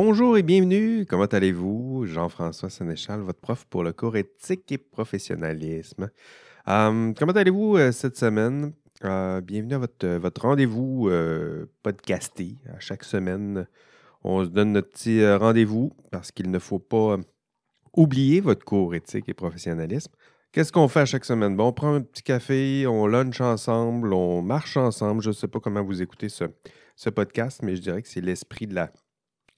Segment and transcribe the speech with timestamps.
[0.00, 1.06] Bonjour et bienvenue.
[1.06, 2.06] Comment allez-vous?
[2.06, 6.08] Jean-François Sénéchal, votre prof pour le cours éthique et professionnalisme.
[6.68, 8.74] Euh, comment allez-vous euh, cette semaine?
[9.04, 11.10] Euh, bienvenue à votre, votre rendez-vous
[11.82, 12.58] podcasté.
[12.72, 13.66] À chaque semaine,
[14.22, 17.16] on se donne notre petit rendez-vous parce qu'il ne faut pas
[17.92, 20.12] oublier votre cours éthique et professionnalisme.
[20.52, 21.56] Qu'est-ce qu'on fait à chaque semaine?
[21.56, 25.22] Bon, on prend un petit café, on lunch ensemble, on marche ensemble.
[25.22, 26.44] Je ne sais pas comment vous écoutez ce,
[26.94, 28.92] ce podcast, mais je dirais que c'est l'esprit de la,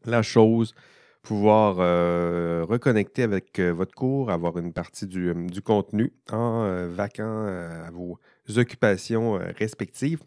[0.05, 0.75] la chose,
[1.23, 7.47] pouvoir euh, reconnecter avec euh, votre cours, avoir une partie du, euh, contenu en vacant
[7.47, 8.19] à vos
[8.57, 10.21] occupations respectives.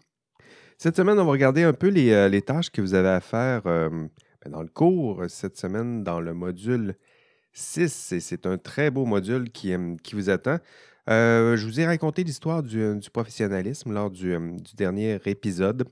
[0.78, 4.10] Cette semaine, on va regarder un peu les, tâches que vous avez à faire ben,
[4.50, 6.96] dans le cours cette semaine dans le module
[7.54, 8.16] 6.
[8.20, 10.58] c'est un très beau module qui, qui vous attend.
[11.08, 14.38] je vous ai raconté l'histoire du, professionnalisme lors du,
[14.76, 15.88] dernier épisode.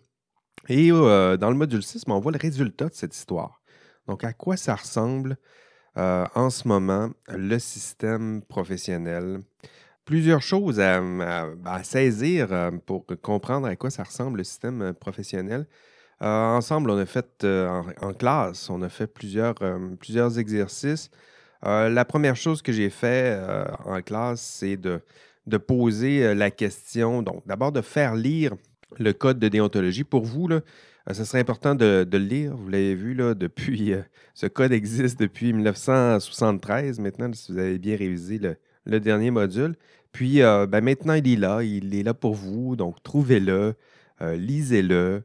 [0.67, 3.60] Et dans le module 6, ben, on voit le résultat de cette histoire.
[4.07, 5.37] Donc, à quoi ça ressemble
[5.97, 9.41] euh, en ce moment le système professionnel?
[10.05, 11.01] Plusieurs choses à,
[11.83, 15.67] saisir euh, pour comprendre à quoi ça ressemble le système euh, professionnel.
[16.19, 19.57] ensemble, on a fait en, classe, on a fait plusieurs,
[20.37, 21.09] exercices.
[21.63, 23.39] la première chose que j'ai fait
[23.85, 25.01] en classe, c'est de,
[25.57, 28.53] poser la question, donc d'abord de faire lire
[28.99, 30.03] le code de déontologie.
[30.03, 30.47] Pour vous,
[31.09, 32.55] ce serait important de, le lire.
[32.55, 34.01] Vous l'avez vu, là, depuis, euh,
[34.33, 36.99] ce code existe depuis 1973.
[36.99, 38.39] Maintenant, si vous avez bien révisé
[38.85, 39.75] le, dernier module.
[40.11, 41.63] Puis euh, ben, maintenant, il est là.
[41.63, 42.75] Il est là pour vous.
[42.75, 43.73] Donc, trouvez-le,
[44.21, 45.23] lisez-le.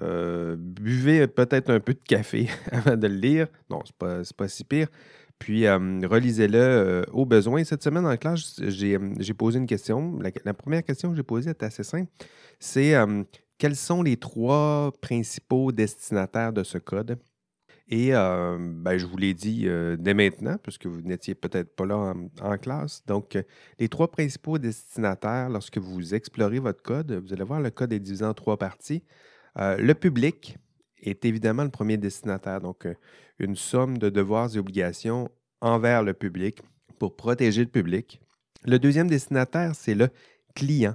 [0.00, 3.46] buvez peut-être un peu de café avant de le lire.
[3.70, 4.88] Non, ce n'est pas, si pire.
[5.38, 7.64] Puis, relisez-le au besoin.
[7.64, 10.18] Cette semaine, en classe, j'ai posé une question.
[10.44, 12.10] La, première question que j'ai posée était assez simple.
[12.58, 12.94] C'est
[13.58, 17.18] quels sont les trois principaux destinataires de ce code?
[17.90, 21.86] Et euh, ben, je vous l'ai dit euh, dès maintenant, puisque vous n'étiez peut-être pas
[21.86, 23.02] là en, classe.
[23.06, 23.42] Donc, euh,
[23.78, 27.98] les trois principaux destinataires, lorsque vous explorez votre code, vous allez voir le code est
[27.98, 29.02] divisé en trois parties.
[29.56, 30.58] le public
[31.00, 32.86] est évidemment le premier destinataire, donc
[33.38, 35.30] une somme de devoirs et obligations
[35.60, 36.60] envers le public
[36.98, 38.20] pour protéger le public.
[38.64, 40.08] Le deuxième destinataire, c'est le
[40.54, 40.94] client.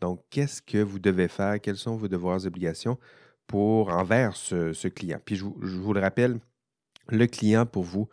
[0.00, 1.60] Donc, qu'est-ce que vous devez faire?
[1.60, 2.98] Quels sont vos devoirs et obligations
[3.46, 5.18] pour envers ce, client?
[5.24, 6.38] Puis, je, vous le rappelle,
[7.08, 8.08] le client pour vous,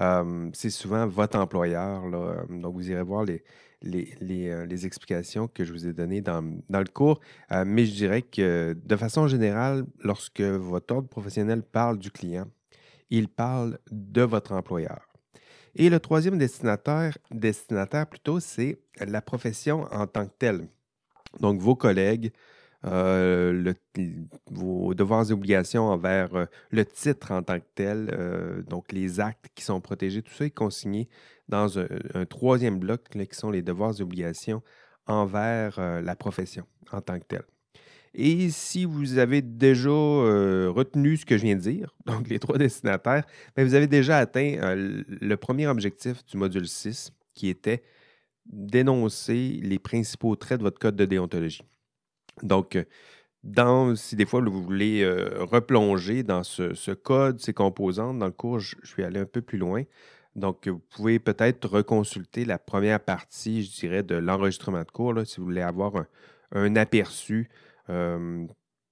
[0.00, 2.02] euh, c'est souvent votre employeur.
[2.48, 3.42] Donc, vous irez voir les,
[3.86, 7.20] euh, les, explications que je vous ai données dans, le cours.
[7.52, 12.46] Euh, mais je dirais que de façon générale, lorsque votre ordre professionnel parle du client,
[13.08, 15.08] il parle de votre employeur.
[15.74, 20.68] Et le troisième destinataire, destinataire plutôt, c'est la profession en tant que telle.
[21.38, 22.32] Donc, vos collègues,
[22.86, 23.74] euh,
[24.50, 29.20] vos devoirs et obligations envers euh, le titre en tant que tel, euh, donc les
[29.20, 31.08] actes qui sont protégés, tout ça est consigné
[31.48, 34.62] dans un, troisième bloc qui sont les devoirs et obligations
[35.06, 37.42] envers la profession en tant que telle.
[38.14, 42.56] Et si vous avez déjà retenu ce que je viens de dire, donc les trois
[42.56, 43.24] destinataires,
[43.56, 47.82] ben, vous avez déjà atteint le premier objectif du module 6 qui était
[48.50, 51.62] dénoncer les principaux traits de votre code de déontologie.
[52.42, 52.78] Donc,
[53.42, 58.32] dans, si des fois vous voulez euh, replonger dans ce, code, ces composantes, dans le
[58.32, 59.84] cours, je, suis allé un peu plus loin.
[60.36, 65.38] Donc, vous pouvez peut-être reconsulter la première partie, je dirais, de l'enregistrement de cours, si
[65.38, 66.04] vous voulez avoir
[66.52, 67.48] un, aperçu
[67.88, 68.46] euh,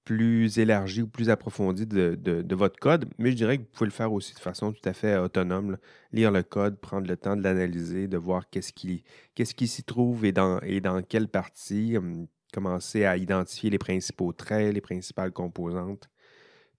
[0.09, 3.91] plus élargi ou plus approfondi de, votre code, mais je dirais que vous pouvez le
[3.91, 5.77] faire aussi de façon tout à fait autonome.
[6.11, 9.03] Lire le code, prendre le temps de l'analyser, de voir qu'est-ce qui,
[9.35, 13.77] qu'est-ce qui s'y trouve et dans, et dans quelle partie, hum, commencer à identifier les
[13.77, 16.09] principaux traits, les principales composantes.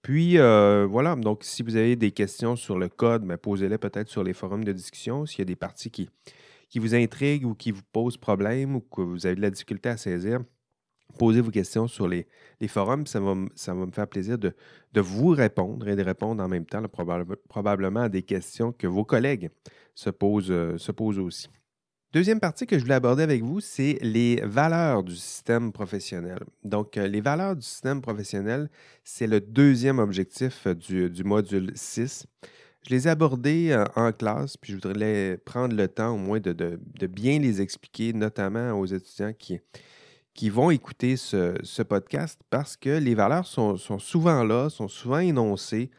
[0.02, 4.08] Puis euh, voilà, donc si vous avez des questions sur le code, ben, posez-les peut-être
[4.08, 5.24] sur les forums de discussion.
[5.24, 6.10] S'il y a des parties qui,
[6.68, 9.88] qui vous intriguent ou qui vous posent problème ou que vous avez de la difficulté
[9.88, 10.40] à saisir,
[11.10, 12.26] posez vos questions sur les,
[12.68, 13.06] forums.
[13.06, 14.54] Ça va, ça va me faire plaisir de,
[14.94, 16.82] vous répondre et de répondre en même temps
[17.48, 19.50] probablement à des questions que vos collègues
[19.94, 21.48] se posent, euh, se posent aussi.
[22.12, 26.40] Deuxième partie que je voulais aborder avec vous, c'est les valeurs du système professionnel.
[26.64, 28.68] Donc, euh, les valeurs du système professionnel,
[29.04, 32.26] c'est le deuxième objectif du, module 6.
[32.84, 36.40] Je les ai abordées euh, en classe, puis je voudrais prendre le temps au moins
[36.40, 39.60] de bien les expliquer, notamment aux étudiants qui,
[40.40, 45.90] qui vont écouter ce, podcast parce que les valeurs sont, souvent là, sont souvent énoncées,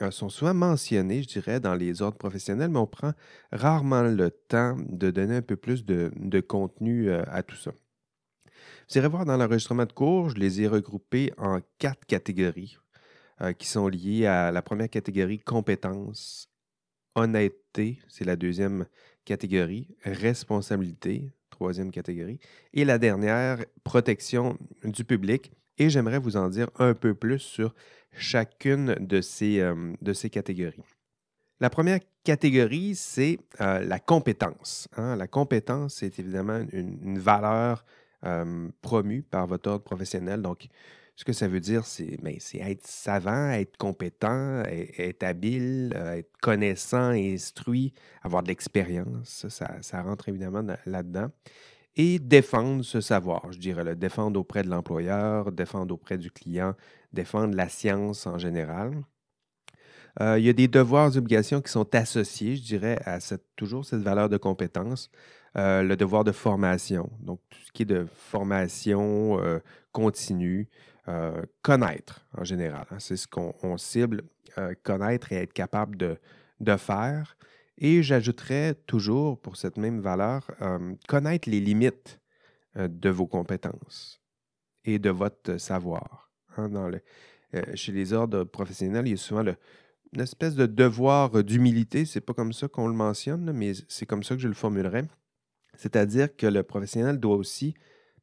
[0.00, 3.12] euh, sont souvent mentionnées, je dirais, dans les ordres professionnels, mais on prend
[3.52, 7.72] rarement le temps de donner un peu plus de, contenu euh, à tout ça.
[8.88, 12.78] Vous irez voir dans l'enregistrement de cours, je les ai regroupés en quatre catégories.
[13.42, 16.48] euh, qui sont liés à la première catégorie, compétences,
[17.14, 18.86] honnêteté, c'est la deuxième
[19.26, 22.38] catégorie, responsabilité, troisième catégorie,
[22.72, 25.50] et la dernière, protection du public.
[25.76, 27.74] Et j'aimerais vous en dire un peu plus sur
[28.12, 30.84] chacune de ces, euh, de ces catégories.
[31.60, 34.88] La première catégorie, c'est euh, la compétence.
[34.96, 35.16] Hein.
[35.16, 37.84] La compétence, c'est évidemment une, valeur
[38.24, 40.42] euh, promue par votre ordre professionnel.
[40.42, 40.68] Donc,
[41.18, 47.10] ce que ça veut dire, c'est ben, être savant, être compétent, être, habile, être connaissant,
[47.10, 47.92] instruit,
[48.22, 49.48] avoir de l'expérience.
[49.48, 51.26] Ça, ça, rentre évidemment là-dedans.
[51.96, 56.74] Et défendre ce savoir, je dirais, le défendre auprès de l'employeur, défendre auprès du client,
[57.12, 58.92] défendre la science en général.
[60.20, 63.18] Euh, il y a des devoirs et obligations qui sont associés, je dirais, à
[63.56, 65.10] toujours cette valeur de compétence.
[65.56, 69.58] Euh, le devoir de formation, donc tout ce qui est de formation euh,
[69.90, 70.68] continue,
[71.62, 72.86] connaître en général.
[72.90, 74.22] Hein, c'est ce qu'on cible,
[74.82, 76.18] connaître et être capable de,
[76.60, 77.36] de faire.
[77.78, 80.50] Et j'ajouterais toujours pour cette même valeur,
[81.06, 82.20] connaître les limites
[82.76, 84.20] de vos compétences
[84.84, 86.30] et de votre savoir.
[86.56, 87.00] Hein, dans le,
[87.74, 89.44] chez les ordres professionnels, il y a souvent
[90.12, 92.04] une espèce de devoir d'humilité.
[92.04, 95.04] C'est pas comme ça qu'on le mentionne, mais c'est comme ça que je le formulerais.
[95.76, 97.74] C'est-à-dire que le professionnel doit aussi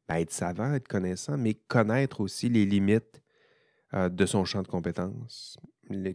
[0.08, 3.22] être savant, être connaissant, mais connaître aussi les limites
[3.94, 5.58] euh, de son champ de compétences,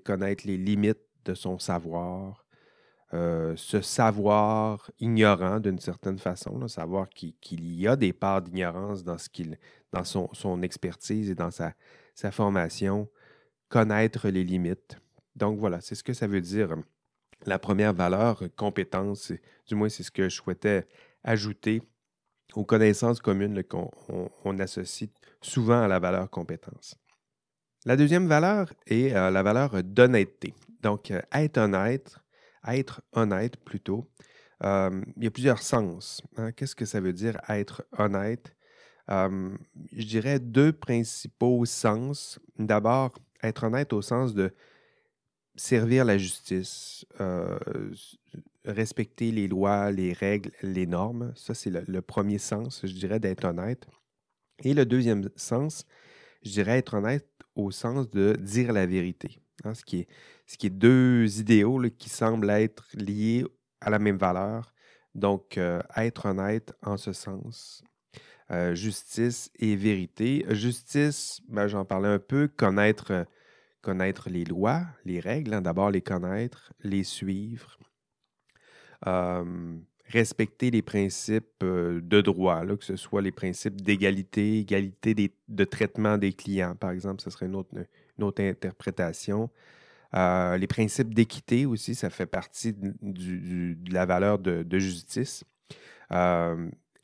[0.03, 2.45] connaître les limites de son savoir,
[3.13, 9.17] euh, ce savoir ignorant d'une certaine façon, savoir qu'il y a des parts d'ignorance dans,
[9.17, 9.29] ce
[9.91, 13.09] dans son, expertise et dans sa formation,
[13.67, 14.97] connaître les limites.
[15.35, 16.75] Donc voilà, c'est ce que ça veut dire.
[17.45, 19.33] La première valeur, compétence,
[19.65, 20.88] du moins c'est ce que je souhaitais
[21.23, 21.81] ajouter
[22.56, 25.09] aux connaissances communes qu'on associe
[25.42, 26.95] souvent à la valeur compétence.
[27.86, 30.53] La deuxième valeur est euh, la valeur d'honnêteté.
[30.81, 32.15] Donc, euh, être honnête,
[32.68, 34.07] être honnête plutôt,
[34.63, 36.21] euh, il y a plusieurs sens.
[36.38, 36.51] Hein.
[36.51, 38.56] Qu'est-ce que ça veut dire être honnête?
[39.09, 42.39] je dirais deux principaux sens.
[42.57, 43.13] D'abord,
[43.44, 44.53] être honnête au sens de
[45.57, 47.06] servir la justice,
[48.66, 51.34] respecter les lois, les règles, les normes.
[51.36, 53.88] Ça, c'est le, premier sens, je dirais, d'être honnête.
[54.63, 55.86] Et le deuxième sens,
[56.44, 59.42] je dirais être honnête au sens de dire la vérité.
[59.63, 63.46] Hein, ce, qui est, deux idéaux qui semblent être liés
[63.80, 64.74] à la même valeur.
[65.13, 67.84] Donc, euh, être honnête en ce sens.
[68.52, 70.46] Euh, justice et vérité.
[70.50, 73.25] Justice, ben, j'en parlais un peu, connaître
[73.81, 77.78] connaître les lois, les règles, hein, d'abord les connaître, les suivre,
[80.06, 86.33] respecter les principes de droit, que ce soit les principes d'égalité, égalité de traitement des
[86.33, 89.50] clients, par exemple, ce serait une autre, interprétation.
[90.13, 95.44] les principes d'équité aussi, ça fait partie de la valeur de, justice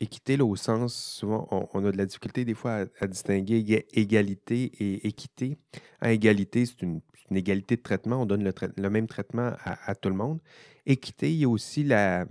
[0.00, 4.70] équité, là, au sens, souvent, on, a de la difficulté des fois à, distinguer égalité
[4.78, 5.58] et équité.
[6.00, 7.00] À égalité, c'est une,
[7.30, 10.40] égalité de traitement, on donne le, même traitement à, tout le monde.
[10.86, 12.26] Équité, il y a aussi la,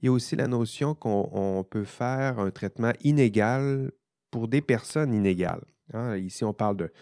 [0.00, 3.92] il y a aussi la notion qu'on peut faire un traitement inégal
[4.30, 5.64] pour des personnes inégales.
[5.92, 6.16] Hein.
[6.16, 6.92] Ici, on parle de,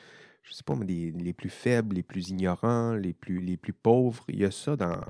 [0.42, 3.72] je ne sais pas, mais les plus faibles, les plus ignorants, les plus, les plus
[3.72, 4.24] pauvres.
[4.28, 5.00] Il y a ça dans,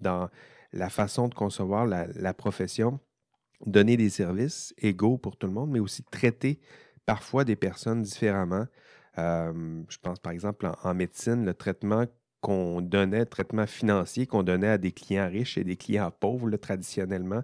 [0.00, 0.28] dans
[0.72, 3.00] la façon de concevoir la profession
[3.64, 6.60] donner des services égaux pour tout le monde, mais aussi traiter
[7.06, 8.66] parfois des personnes différemment.
[9.16, 12.04] je pense par exemple en, médecine, le traitement
[12.40, 16.54] qu'on donnait, le traitement financier qu'on donnait à des clients riches et des clients pauvres
[16.56, 17.42] traditionnellement.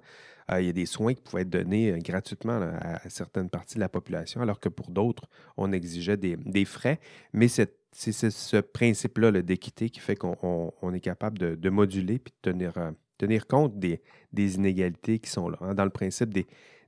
[0.58, 3.88] Il y a des soins qui pouvaient être donnés gratuitement à, certaines parties de la
[3.88, 7.00] population, alors que pour d'autres, on exigeait des, frais.
[7.32, 12.74] Mais c'est ce principe-là d'équité qui fait qu'on est capable de, moduler et de tenir,
[13.22, 14.00] tenir compte des,
[14.34, 15.58] inégalités qui sont là.
[15.60, 15.74] Hein.
[15.74, 16.34] Dans le principe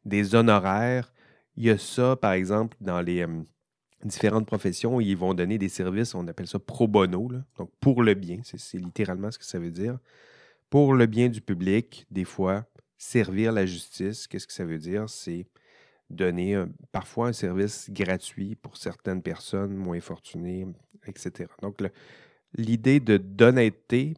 [0.05, 1.13] des, honoraires,
[1.57, 3.25] il y a ça, par exemple, dans les
[4.03, 8.15] différentes professions, ils vont donner des services, on appelle ça pro bono, donc pour le
[8.15, 9.99] bien, c'est littéralement ce que ça veut dire.
[10.69, 12.67] Pour le bien du public, des fois,
[12.99, 15.09] servir la justice, qu'est-ce que ça veut dire?
[15.09, 15.47] C'est
[16.11, 20.67] donner parfois un service gratuit pour certaines personnes moins fortunées,
[21.07, 21.49] etc.
[21.63, 21.81] Donc,
[22.57, 24.15] l'idée de d'honnêteté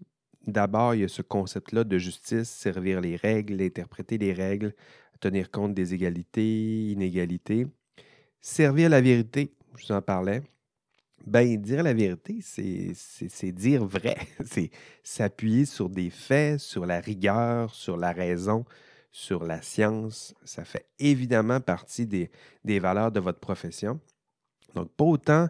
[0.46, 4.74] D'abord, il y a ce concept-là de justice, servir les règles, interpréter les règles,
[5.20, 7.66] tenir compte des égalités, inégalités.
[8.40, 10.42] Servir la vérité, je vous en parlais.
[11.26, 14.16] Ben, dire la vérité, c'est dire vrai.
[14.44, 14.70] C'est
[15.02, 18.64] s'appuyer sur des faits, sur la rigueur, sur la raison,
[19.10, 20.34] sur la science.
[20.44, 22.30] Ça fait évidemment partie des,
[22.64, 23.98] des valeurs de votre profession.
[24.74, 25.48] Donc, pas autant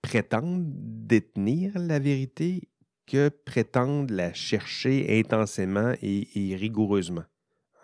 [0.00, 2.70] prétendre détenir la vérité
[3.10, 7.24] que prétendre la chercher intensément et, rigoureusement.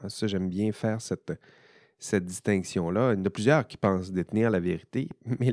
[0.02, 1.32] Hein, ça, j'aime bien faire cette,
[1.98, 3.12] cette distinction-là.
[3.12, 5.08] Il y en a plusieurs qui pensent détenir la vérité,
[5.40, 5.52] mais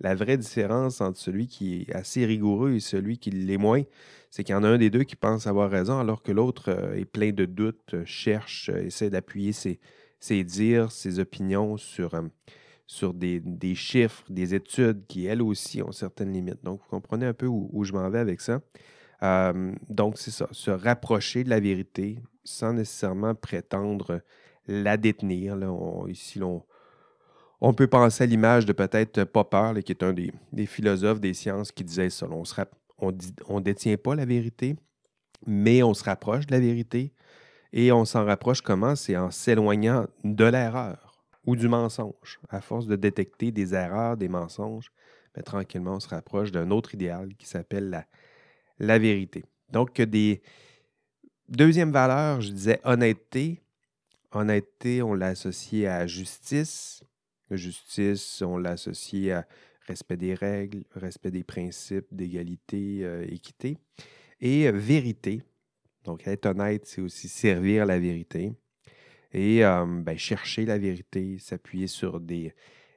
[0.00, 3.82] la, vraie différence entre celui qui est assez rigoureux et celui qui l'est moins,
[4.30, 6.70] c'est qu'il y en a un des deux qui pense avoir raison, alors que l'autre
[6.70, 9.80] euh, est plein de doutes, euh, cherche, euh, essaie d'appuyer ses,
[10.20, 12.20] ses, dires, ses opinions sur,
[12.86, 16.62] sur des, chiffres, des études qui, elles aussi, ont certaines limites.
[16.62, 18.60] Donc, vous comprenez un peu où, je m'en vais avec ça.
[19.88, 24.20] Donc, c'est ça, se rapprocher de la vérité sans nécessairement prétendre
[24.66, 25.56] la détenir.
[26.08, 26.40] ici,
[27.60, 31.72] on, peut penser à l'image de peut-être Popper, qui est un des, philosophes des sciences
[31.72, 32.26] qui disait ça.
[32.98, 34.76] On ne détient pas la vérité,
[35.46, 37.12] mais on se rapproche de la vérité.
[37.72, 38.94] Et on s'en rapproche comment?
[38.94, 42.40] C'est en s'éloignant de l'erreur ou du mensonge.
[42.48, 44.92] À force de détecter des erreurs, des mensonges,
[45.34, 48.04] ben, tranquillement, on se rapproche d'un autre idéal qui s'appelle la,
[48.78, 49.44] la vérité.
[49.72, 50.42] Donc, des,
[51.48, 53.60] deuxième valeur, je disais honnêteté.
[54.32, 57.04] Honnêteté, on l'a associé à justice.
[57.50, 59.46] Justice, on l'a associé à
[59.86, 63.76] respect des règles, respect des principes d'égalité, euh, équité.
[64.40, 65.42] Et euh, vérité.
[66.04, 68.52] Donc, être honnête, c'est aussi servir la vérité.
[69.32, 72.54] Et euh, ben, chercher la vérité, s'appuyer sur des,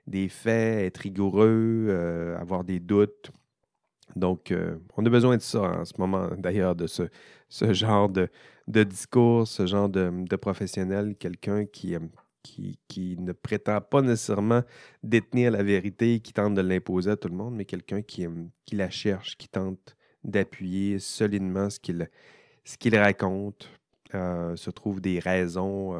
[0.07, 3.31] des faits, être rigoureux, avoir des doutes.
[4.17, 4.53] Donc,
[4.95, 7.03] on a besoin de ça en ce moment, d'ailleurs, de ce,
[7.73, 8.29] genre de,
[8.67, 11.99] discours, ce genre de, professionnel, quelqu'un qui, euh,
[12.43, 14.63] qui, qui, ne prétend pas nécessairement
[15.03, 18.45] détenir la vérité, qui tente de l'imposer à tout le monde, mais quelqu'un qui, euh,
[18.65, 23.69] qui la cherche, qui tente d'appuyer solidement ce qu'il raconte,
[24.15, 25.95] euh, se trouve des raisons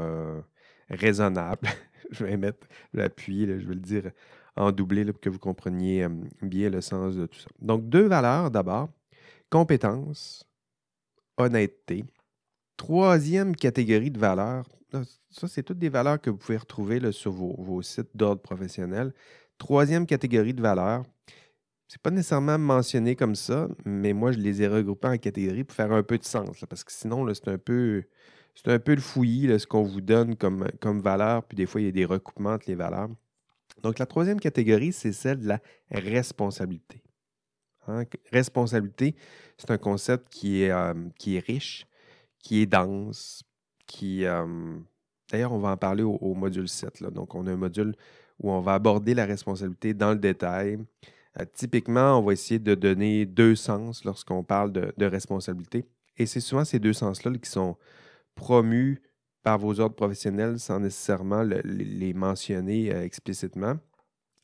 [0.90, 1.68] raisonnables.
[2.12, 4.12] je vais mettre l'appui, je vais le dire
[4.58, 6.08] en doublé pour que vous compreniez
[6.42, 7.50] bien le sens de tout ça.
[7.62, 8.90] Donc, deux valeurs d'abord.
[9.50, 10.44] Compétence,
[11.38, 12.04] honnêteté.
[12.76, 14.66] Troisième catégorie de valeurs,
[15.30, 19.14] ça, c'est toutes des valeurs que vous pouvez retrouver là, sur vos, sites d'ordre professionnel.
[19.58, 21.04] Troisième catégorie de valeurs,
[21.88, 25.76] c'est pas nécessairement mentionné comme ça, mais moi, je les ai regroupées en catégories pour
[25.76, 28.04] faire un peu de sens, parce que sinon, c'est un peu.
[28.56, 31.80] C'est un peu le fouillis, ce qu'on vous donne comme, comme valeur, puis des fois,
[31.80, 33.10] il y a des recoupements entre les valeurs.
[33.84, 35.60] Donc, la troisième catégorie, c'est celle de la
[35.91, 37.01] responsabilité.
[37.88, 39.15] Hein, responsabilité,
[39.57, 41.88] c'est un concept qui est, euh, qui est riche,
[42.39, 43.43] qui est dense,
[43.86, 44.25] qui...
[44.25, 44.77] Euh,
[45.31, 47.03] d'ailleurs, on va en parler au, module 7.
[47.03, 47.96] Donc, on a un module
[48.39, 50.77] où on va aborder la responsabilité dans le détail.
[51.39, 55.86] Euh, typiquement, on va essayer de donner deux sens lorsqu'on parle de, responsabilité.
[56.17, 57.77] Et c'est souvent ces deux sens-là qui sont
[58.36, 59.01] promus
[59.48, 63.77] par vos ordres professionnels sans nécessairement les mentionner explicitement.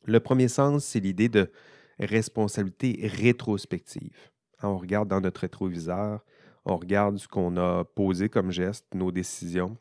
[0.06, 1.50] Le premier sens, c'est l'idée de
[1.98, 4.16] responsabilité rétrospective.
[4.62, 6.24] On regarde dans notre rétroviseur,
[6.64, 9.76] on regarde ce qu'on a posé comme geste, nos décisions,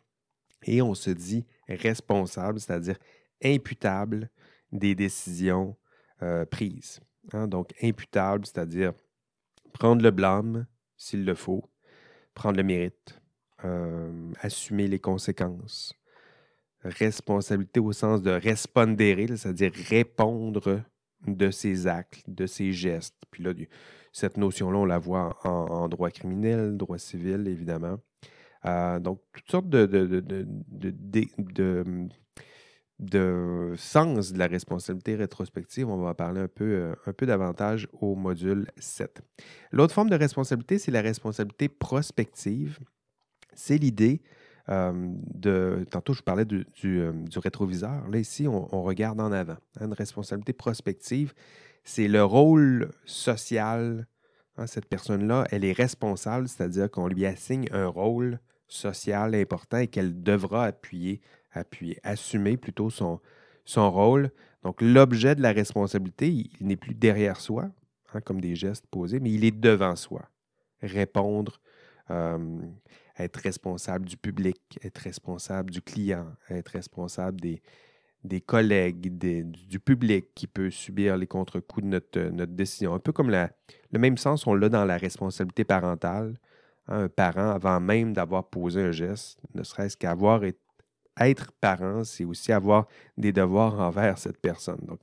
[0.64, 2.98] et on se dit responsable, c'est-à-dire
[3.42, 4.30] imputable
[4.74, 5.78] des décisions
[6.22, 7.00] euh, prises.
[7.32, 7.48] Hein.
[7.48, 8.92] Donc, imputable, c'est-à-dire
[9.72, 10.66] prendre le blâme
[10.98, 11.64] s'il le faut,
[12.34, 13.23] prendre le mérite, euh,
[14.42, 15.94] assumer les conséquences.
[16.84, 20.84] Responsabilité au sens de respondere, c'est-à-dire répondre
[21.28, 23.16] de ses actes, de ses gestes.
[23.32, 23.54] Puis là,
[24.12, 28.00] cette notion-là, on la voit en, droit criminel, droit civil, évidemment.
[28.66, 29.84] Euh, donc, toutes sortes de,
[33.76, 35.90] sens de la responsabilité rétrospective.
[35.90, 39.22] On va parler un peu, euh, un peu davantage au module 7.
[39.72, 42.80] L'autre forme de responsabilité, c'est la responsabilité prospective.
[43.56, 44.22] C'est l'idée
[44.70, 46.66] de, tantôt, je parlais du,
[47.36, 48.08] rétroviseur.
[48.10, 49.58] Là, ici, on, regarde en avant.
[49.80, 51.34] Hein, une responsabilité prospective,
[51.84, 54.08] c'est le rôle social.
[54.58, 59.88] Hein, cette personne-là, elle est responsable, c'est-à-dire qu'on lui assigne un rôle social important et
[59.88, 63.20] qu'elle devra appuyer, appuyer, assumer plutôt son,
[63.76, 64.32] rôle.
[64.64, 67.70] Donc, l'objet de la responsabilité, il, n'est plus derrière soi,
[68.14, 70.30] hein, comme des gestes posés, mais il est devant soi.
[70.82, 71.60] Répondre,
[73.20, 77.62] être responsable du public, être responsable du client, être responsable des,
[78.24, 82.94] des collègues, du public qui peut subir les contre-coups de notre, notre, décision.
[82.94, 86.36] Un peu comme le même sens, on l'a dans la responsabilité parentale.
[86.88, 90.42] Hein, un parent, avant même d'avoir posé un geste, ne serait-ce qu'avoir
[91.20, 94.82] être parent, c'est aussi avoir des devoirs envers cette personne.
[94.84, 95.00] Donc,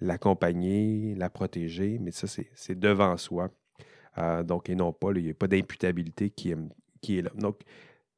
[0.00, 3.50] l'accompagner, la protéger, mais ça, c'est devant soi.
[4.18, 6.54] Euh, donc, et non pas, il n'y a pas d'imputabilité qui,
[7.00, 7.30] qui est là.
[7.34, 7.60] Donc,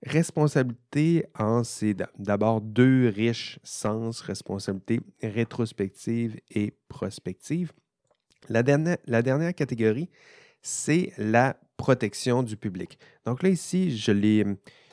[0.04, 7.72] responsabilité en c'est d'abord deux riches sens, responsabilité rétrospective et prospective.
[8.48, 10.08] La dernière, la dernière catégorie,
[10.62, 12.98] c'est la protection du public.
[13.26, 14.44] Donc là, ici, je l'ai,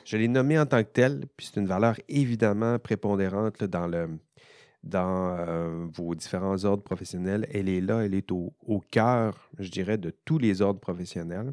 [0.04, 4.08] je nommé en tant que tel, puis c'est une valeur évidemment prépondérante dans, le,
[4.82, 7.46] dans euh, vos différents ordres professionnels.
[7.52, 8.52] Elle est là, elle est au,
[8.90, 11.52] cœur, je dirais, de tous les ordres professionnels.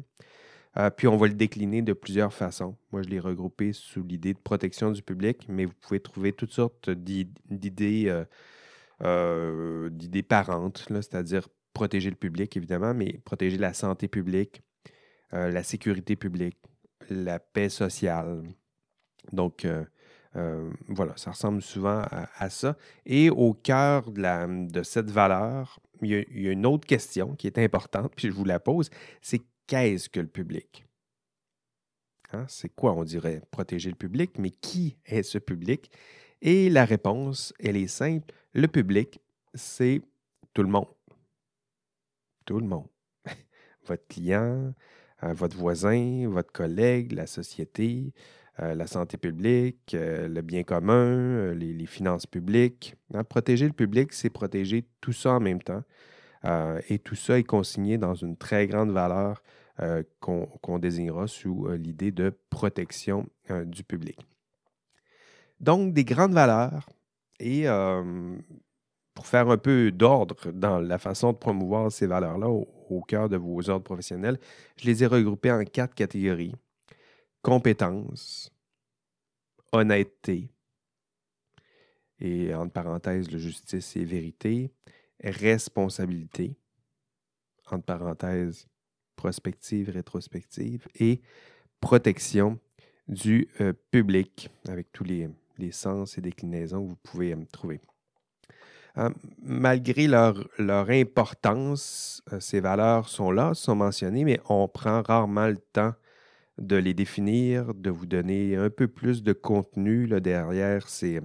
[0.78, 2.76] Euh, puis on va le décliner de plusieurs façons.
[2.92, 6.52] Moi, je l'ai regroupé sous l'idée de protection du public, mais vous pouvez trouver toutes
[6.52, 8.24] sortes d'idées,
[9.02, 14.62] euh, d'idées parentes, c'est-à-dire protéger le public, évidemment, mais protéger la santé publique,
[15.32, 16.56] la sécurité publique,
[17.10, 18.42] la paix sociale.
[19.32, 19.84] Donc, euh,
[20.36, 22.76] euh, voilà, ça ressemble souvent à, ça.
[23.06, 27.58] Et au cœur de, de cette valeur, il y, a, une autre question qui est
[27.58, 30.84] importante, puis je vous la pose, c'est qu'est-ce que le public?
[32.32, 35.92] Hein, c'est quoi, on dirait, protéger le public, mais qui est ce public?
[36.42, 38.34] Et la réponse, elle est simple.
[38.52, 39.20] Le public,
[39.54, 40.02] c'est
[40.52, 40.88] tout le monde.
[42.44, 42.88] Tout le monde.
[43.86, 44.74] Votre client,
[45.22, 48.12] votre voisin, votre collègue, la société,
[48.60, 52.96] euh, la santé publique, euh, le bien commun, euh, les, finances publiques.
[53.14, 55.82] Hein, protéger le public, c'est protéger tout ça en même temps.
[56.44, 59.42] Et tout ça est consigné dans une très grande valeur
[60.20, 63.28] qu'on désignera sous l'idée de protection
[63.64, 64.18] du public.
[65.60, 66.88] Donc, des grandes valeurs.
[67.40, 67.66] Et
[69.14, 73.36] pour faire un peu d'ordre dans la façon de promouvoir ces valeurs-là au, cœur de
[73.36, 74.38] vos ordres professionnels,
[74.76, 76.54] je les ai regroupées en quatre catégories.
[77.42, 78.52] Compétence,
[79.72, 80.50] honnêteté,
[82.20, 84.70] et entre parenthèses, le justice et vérité,
[85.22, 86.56] responsabilité,
[87.70, 88.68] entre parenthèses,
[89.16, 91.20] prospective, rétrospective, et
[91.80, 92.58] protection
[93.08, 95.28] du euh, public, avec tous les,
[95.72, 97.80] sens et déclinaisons que vous pouvez euh, trouver.
[98.94, 100.36] Hein, malgré leur,
[100.90, 105.94] importance, euh, ces valeurs sont là, sont mentionnées, mais on prend rarement le temps
[106.58, 111.20] de les définir, de vous donner un peu plus de contenu derrière ces,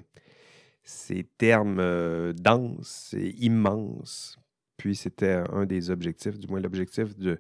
[0.84, 4.38] ces termes euh, denses et immenses.
[4.78, 7.38] Puis c'était un des objectifs, du moins l'objectif du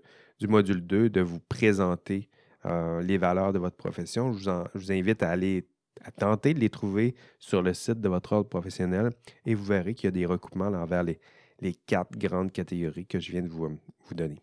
[0.47, 2.29] module 2, de vous présenter
[2.65, 4.33] euh, les valeurs de votre profession.
[4.33, 5.67] Je vous, invite à aller
[6.03, 9.11] à tenter de les trouver sur le site de votre ordre professionnel
[9.45, 11.19] et vous verrez qu'il y a des recoupements envers les,
[11.59, 13.77] les, quatre grandes catégories que je viens de vous,
[14.07, 14.41] vous donner.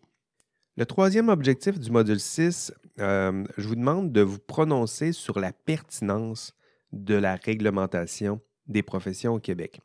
[0.77, 5.51] Le troisième objectif du module 6, euh, je vous demande de vous prononcer sur la
[5.51, 6.55] pertinence
[6.91, 9.81] de la réglementation des professions au Québec.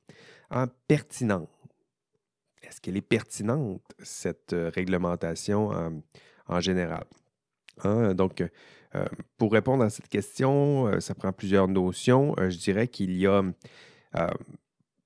[0.50, 1.48] En pertinente,
[2.62, 6.02] est-ce qu'elle est pertinente, cette euh, réglementation
[6.46, 7.04] en général?
[7.84, 8.42] Hein, donc,
[8.94, 9.04] euh,
[9.36, 12.34] pour répondre à cette question, euh, ça prend plusieurs notions.
[12.38, 13.42] Je dirais qu'il y a...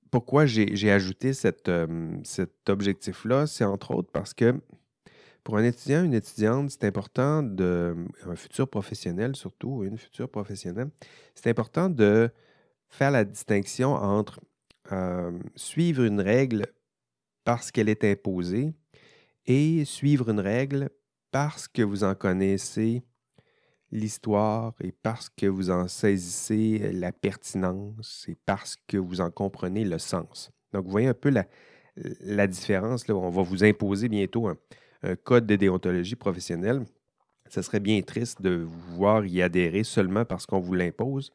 [0.09, 1.69] pourquoi j'ai ajouté cet
[2.67, 4.55] objectif-là, c'est entre autres parce que
[5.43, 7.95] pour un étudiant, une étudiante, c'est important de,
[8.27, 10.89] un futur professionnel surtout, une future professionnelle,
[11.33, 12.29] c'est important de
[12.91, 14.39] faire la distinction entre
[15.55, 16.65] suivre une règle
[17.43, 18.73] parce qu'elle est imposée
[19.45, 20.89] et suivre une règle
[21.31, 23.03] parce que vous en connaissez
[23.91, 29.83] l'histoire et parce que vous en saisissez la pertinence et parce que vous en comprenez
[29.83, 30.51] le sens.
[30.71, 33.07] Donc, vous voyez un peu la, différence.
[33.07, 33.15] Là.
[33.15, 34.57] On va vous imposer bientôt un,
[35.23, 36.85] code de déontologie professionnelle.
[37.49, 41.31] Ce serait bien triste de vous voir y adhérer seulement parce qu'on vous l'impose.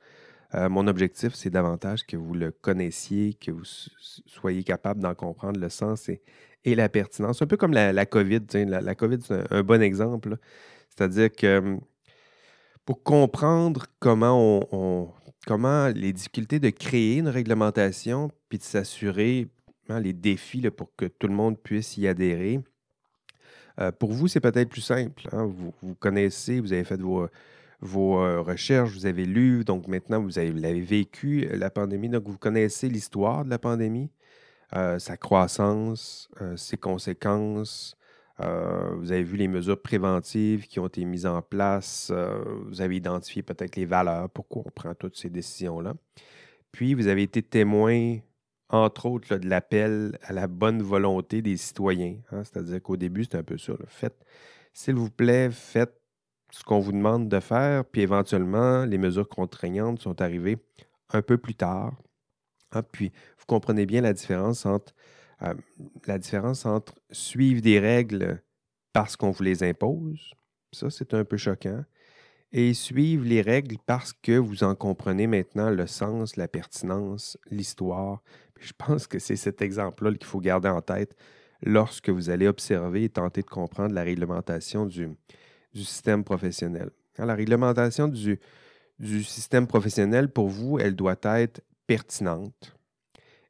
[0.57, 5.61] Euh, mon objectif, c'est davantage que vous le connaissiez, que vous soyez capable d'en comprendre
[5.61, 6.23] le sens et,
[6.75, 7.42] la pertinence.
[7.42, 8.40] Un peu comme la, COVID.
[8.66, 10.37] La, COVID, c'est un, bon exemple.
[10.88, 11.81] C'est-à-dire que hum,
[12.85, 15.12] pour comprendre comment, on,
[15.47, 19.49] comment les difficultés de créer une réglementation, puis de s'assurer
[19.88, 22.61] hein, les défis pour que tout le monde puisse y adhérer.
[23.79, 25.29] Euh, pour vous, c'est peut-être plus simple.
[25.33, 25.45] Hein.
[25.45, 27.29] Vous, connaissez, vous avez fait vos,
[27.81, 32.09] vos euh, recherches, vous avez lu, donc maintenant vous avez, l'avez vécu, euh, la pandémie,
[32.09, 34.11] donc vous connaissez l'histoire de la pandémie,
[34.99, 37.97] sa croissance, ses conséquences,
[38.41, 42.11] euh, vous avez vu les mesures préventives qui ont été mises en place.
[42.12, 45.95] Euh, vous avez identifié peut-être les valeurs, pourquoi on prend toutes ces décisions-là.
[46.73, 48.19] Puis, vous avez été témoin,
[48.69, 52.17] entre autres, de l'appel à la bonne volonté des citoyens.
[52.31, 52.45] Hein.
[52.45, 53.73] C'est-à-dire qu'au début, c'était un peu ça.
[53.87, 54.25] Faites,
[54.75, 55.99] s'il vous plaît, faites
[56.57, 60.57] ce qu'on vous demande de faire, puis éventuellement, les mesures contraignantes sont arrivées
[61.11, 61.92] un peu plus tard.
[62.73, 62.83] Hein.
[62.83, 64.95] Puis, vous comprenez bien la différence entre
[65.42, 65.53] euh,
[66.07, 68.42] la différence entre suivre des règles
[68.95, 70.33] parce qu'on vous les impose,
[70.73, 71.85] ça c'est un peu choquant,
[72.53, 78.23] et suivre les règles parce que vous en comprenez maintenant le sens, la pertinence, l'histoire.
[78.59, 81.14] Je pense que c'est cet exemple-là qu'il faut garder en tête.
[81.62, 85.11] lorsque vous allez observer et tenter de comprendre la réglementation du,
[85.77, 86.91] du système professionnel.
[87.19, 88.39] la réglementation du,
[89.25, 92.75] système professionnel, pour vous, elle doit être pertinente.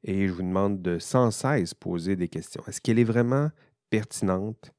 [0.02, 2.62] Et je vous demande de sans cesse poser des questions.
[2.66, 3.50] Est-ce qu'elle est vraiment
[3.90, 4.72] pertinente?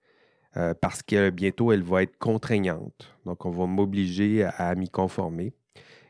[0.55, 3.15] Euh, parce que bientôt, elle va être contraignante.
[3.25, 5.53] Donc, on va m'obliger à, m'y conformer.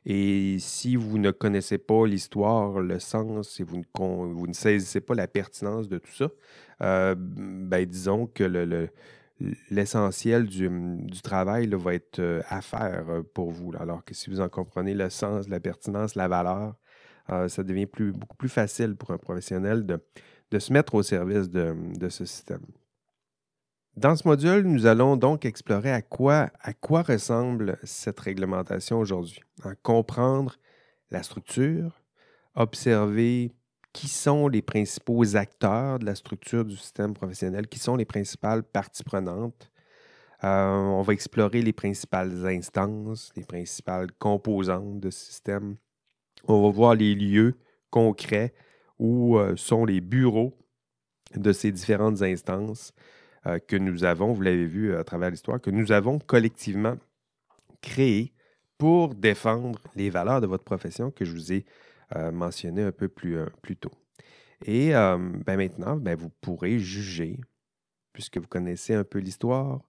[0.05, 3.83] Et si vous ne connaissez pas l'histoire, le sens, et vous ne,
[4.33, 6.29] vous ne, saisissez pas la pertinence de tout ça,
[6.81, 8.89] euh, ben, disons que le,
[9.69, 10.69] l'essentiel du,
[11.23, 13.71] travail va être euh, à faire pour vous.
[13.79, 16.75] Alors que si vous en comprenez le sens, la pertinence, la valeur,
[17.49, 22.23] ça devient beaucoup plus facile pour un professionnel de, se mettre au service de, ce
[22.23, 22.65] système.
[23.97, 29.41] Dans ce module, nous allons donc explorer à quoi, à quoi ressemble cette réglementation aujourd'hui.
[29.83, 30.55] Comprendre
[31.11, 32.01] la structure,
[32.55, 33.51] observer
[33.93, 38.63] qui sont les principaux acteurs de la structure du système professionnel, qui sont les principales
[38.63, 39.71] parties prenantes.
[40.43, 45.77] Euh, on va explorer les principales instances, les principales composantes de ce système.
[46.47, 47.55] On va voir les lieux
[47.89, 48.53] concrets
[48.99, 50.57] où euh, sont les bureaux
[51.35, 52.93] de ces différentes instances.
[53.47, 56.97] Euh, que nous avons, vous l'avez vu à travers l'histoire, que nous avons collectivement
[57.81, 58.33] créé
[58.77, 61.65] pour défendre les valeurs de votre profession que je vous ai
[62.31, 63.47] mentionné un peu plus, euh,
[63.79, 63.91] tôt.
[64.65, 67.39] Et ben maintenant, ben vous pourrez juger,
[68.13, 69.81] puisque vous connaissez un peu l'histoire,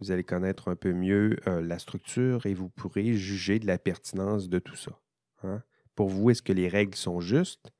[0.00, 4.48] vous allez connaître un peu mieux la structure et vous pourrez juger de la pertinence
[4.48, 4.98] de tout ça.
[5.42, 5.62] Hein.
[5.94, 7.70] Pour vous, est-ce que les règles sont justes?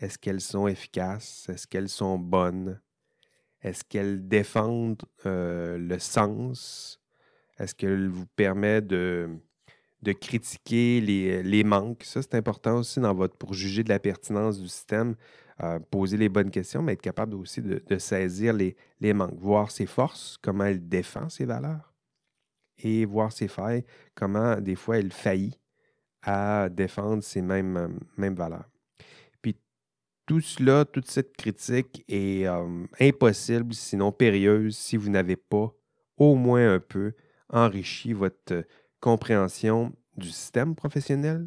[0.00, 1.48] Est-ce qu'elles sont efficaces?
[1.48, 2.80] Est-ce qu'elles sont bonnes?
[3.62, 7.00] Est-ce qu'elles défendent euh, le sens?
[7.58, 9.30] Est-ce qu'elles vous permettent de,
[10.04, 12.04] de critiquer les, manques?
[12.04, 15.16] Ça, c'est important aussi dans votre, pour juger de la pertinence du système,
[15.62, 19.70] euh, poser les bonnes questions, mais être capable aussi de, saisir les, les, manques, voir
[19.70, 21.92] ses forces, comment elle défend ses valeurs,
[22.78, 25.58] et voir ses failles, comment des fois elle faillit
[26.22, 28.68] à défendre ces mêmes, mêmes valeurs
[30.26, 35.74] tout cela, toute cette critique est euh, impossible, sinon périlleuse, si vous n'avez pas
[36.16, 37.12] au moins un peu
[37.50, 38.64] enrichi votre
[39.04, 41.46] compréhension du système professionnel,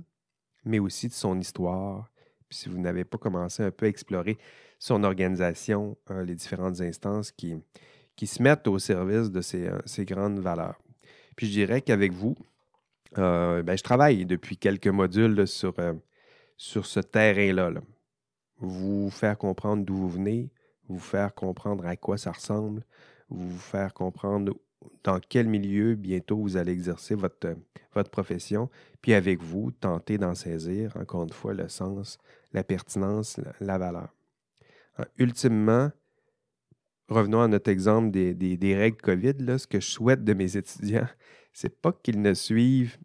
[0.64, 2.12] mais aussi de son histoire.
[2.48, 4.38] Puis si vous n'avez pas commencé un peu à explorer
[4.80, 7.56] son organisation, euh, les différentes instances qui,
[8.16, 10.80] qui se mettent au service de ces, euh, grandes valeurs.
[11.36, 12.36] Puis je dirais qu'avec vous,
[13.16, 15.74] ben, je travaille depuis quelques modules sur,
[16.58, 17.72] sur ce terrain-là.
[17.72, 17.82] là
[18.60, 20.50] vous faire comprendre d'où vous venez,
[20.88, 22.84] vous faire comprendre à quoi ça ressemble,
[23.30, 24.54] vous faire comprendre
[25.04, 27.56] dans quel milieu bientôt vous allez exercer votre,
[27.94, 28.70] votre profession,
[29.02, 32.18] puis avec vous, tenter d'en saisir, encore une fois, le sens,
[32.54, 34.10] la pertinence, la, valeur.
[35.18, 35.92] Ultimement,
[37.10, 40.58] revenons à notre exemple des, des, règles COVID, là, ce que je souhaite de mes
[40.58, 41.08] étudiants,
[41.54, 42.98] c'est pas qu'ils ne suivent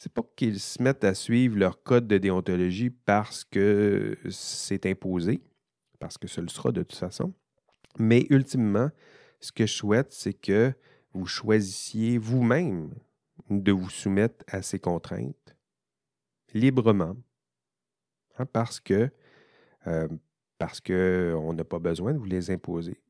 [0.00, 5.42] c'est pas qu'ils se mettent à suivre leur code de déontologie parce que c'est imposé,
[5.98, 7.34] parce que ce le sera de toute façon.
[7.98, 8.90] Mais ultimement,
[9.40, 10.72] ce que je souhaite, c'est que
[11.12, 12.94] vous choisissiez vous-même
[13.48, 15.56] de vous soumettre à ces contraintes
[16.54, 17.16] librement,
[18.38, 19.10] hein, parce que
[19.86, 20.08] euh,
[20.84, 23.00] qu'on n'a pas besoin de vous les imposer,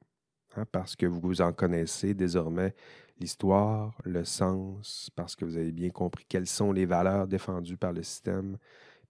[0.57, 2.75] hein, parce que vous en connaissez désormais
[3.19, 7.93] l'histoire, le sens, parce que vous avez bien compris quelles sont les valeurs défendues par
[7.93, 8.57] le système,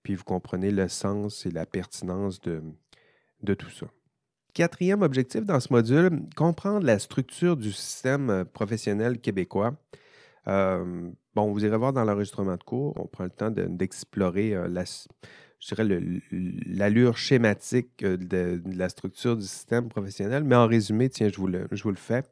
[0.03, 2.63] puis vous comprenez le sens et la pertinence de,
[3.43, 3.87] de tout ça.
[4.53, 9.75] Quatrième objectif dans ce module, comprendre la structure du système euh, professionnel québécois.
[10.49, 14.69] Euh, bon, vous irez voir dans l'enregistrement de cours, on prend le temps d'explorer euh,
[14.69, 14.85] la,
[16.67, 21.67] l'allure schématique de, la structure du système professionnel, mais en résumé, tiens, je vous le,
[21.71, 22.23] je vous le fais.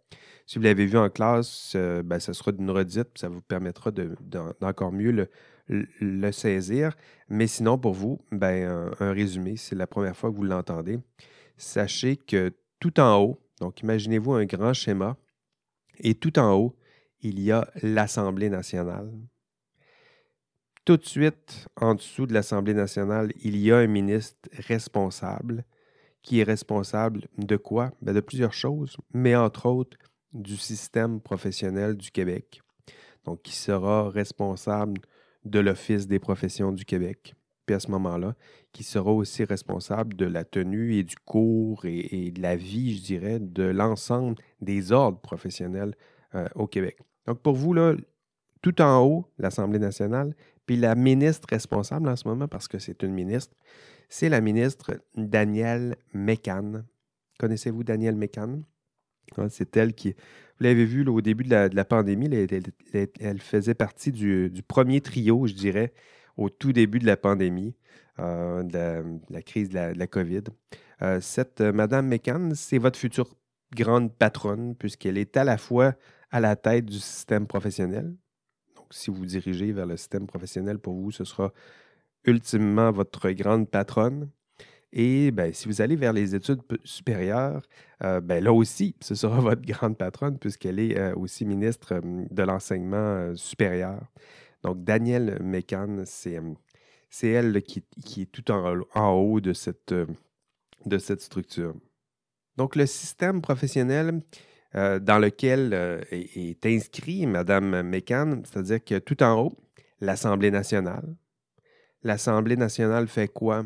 [0.47, 3.91] Si vous l'avez vu en classe, euh, ben, ça sera d'une redite, ça vous permettra
[3.91, 5.29] d'encore mieux
[5.69, 6.97] le, saisir.
[7.29, 10.99] Mais sinon, pour vous, ben, un, résumé, c'est la première fois que vous l'entendez.
[11.59, 15.17] Sachez que tout en haut, donc imaginez-vous un grand schéma,
[15.99, 16.77] et tout en haut,
[17.21, 19.13] il y a l'Assemblée nationale.
[20.85, 25.65] Tout de suite, en dessous de l'Assemblée nationale, il y a un ministre responsable
[26.23, 27.93] qui est responsable de quoi?
[28.01, 29.99] Ben, de plusieurs choses, mais entre autres
[30.33, 32.63] du système professionnel du Québec.
[33.25, 35.01] Donc, qui sera responsable
[35.45, 37.35] de l'Office des professions du Québec.
[37.75, 38.35] À ce moment-là,
[38.73, 43.03] qui sera aussi responsable de la tenue et du cours et, de la vie, je
[43.03, 45.95] dirais, de l'ensemble des ordres professionnels
[46.35, 46.99] euh, au Québec.
[47.27, 47.95] Donc, pour vous, là,
[48.63, 50.35] tout en haut, l'Assemblée nationale,
[50.67, 53.55] puis la ministre responsable en ce moment, parce que c'est une ministre,
[54.09, 56.83] c'est la ministre Danielle Mécan.
[57.39, 58.61] Connaissez-vous Danielle Mécan?
[59.51, 62.29] C'est elle qui, vous l'avez vu au début de la, pandémie,
[63.21, 65.93] elle, faisait partie du, premier trio, je dirais,
[66.39, 67.75] au tout début de la pandémie,
[68.21, 70.45] euh, de, la, crise de la, COVID.
[71.03, 73.35] Euh, cette euh, Madame McCann, c'est votre future
[73.75, 75.95] grande patronne, puisqu'elle est à la fois
[76.31, 78.15] à la tête du système professionnel.
[78.77, 81.53] Donc, si vous dirigez vers le système professionnel, pour vous, ce sera
[82.25, 84.31] ultimement votre grande patronne.
[84.93, 87.63] Et ben, si vous allez vers les études supérieures,
[88.01, 94.01] ben, là aussi, ce sera votre grande patronne puisqu'elle est aussi ministre de l'enseignement supérieur.
[94.63, 96.41] Donc, Danielle Mécan, c'est,
[97.23, 97.85] elle qui,
[98.23, 99.95] est tout en, haut de cette,
[100.87, 101.75] de cette structure.
[102.57, 104.23] Donc, le système professionnel
[104.75, 105.73] dans lequel
[106.11, 109.57] est, est, inscrit Mme Mécan, c'est-à-dire que tout en haut,
[110.01, 111.17] l'Assemblée nationale.
[112.03, 113.65] L'Assemblée nationale fait quoi?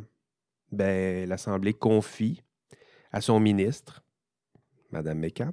[0.73, 2.43] ben, l'Assemblée confie
[3.13, 4.03] à son ministre,
[4.91, 5.53] Mme euh,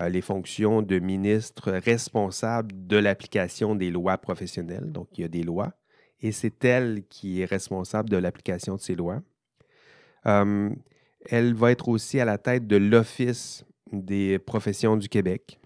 [0.00, 4.92] les fonctions de ministre responsable de l'application des lois professionnelles.
[4.92, 5.72] Donc, il y a des lois
[6.20, 9.22] et c'est elle qui est responsable de l'application de ces lois.
[10.26, 10.70] Euh,
[11.26, 15.58] elle va être aussi à la tête de l'Office des professions du Québec.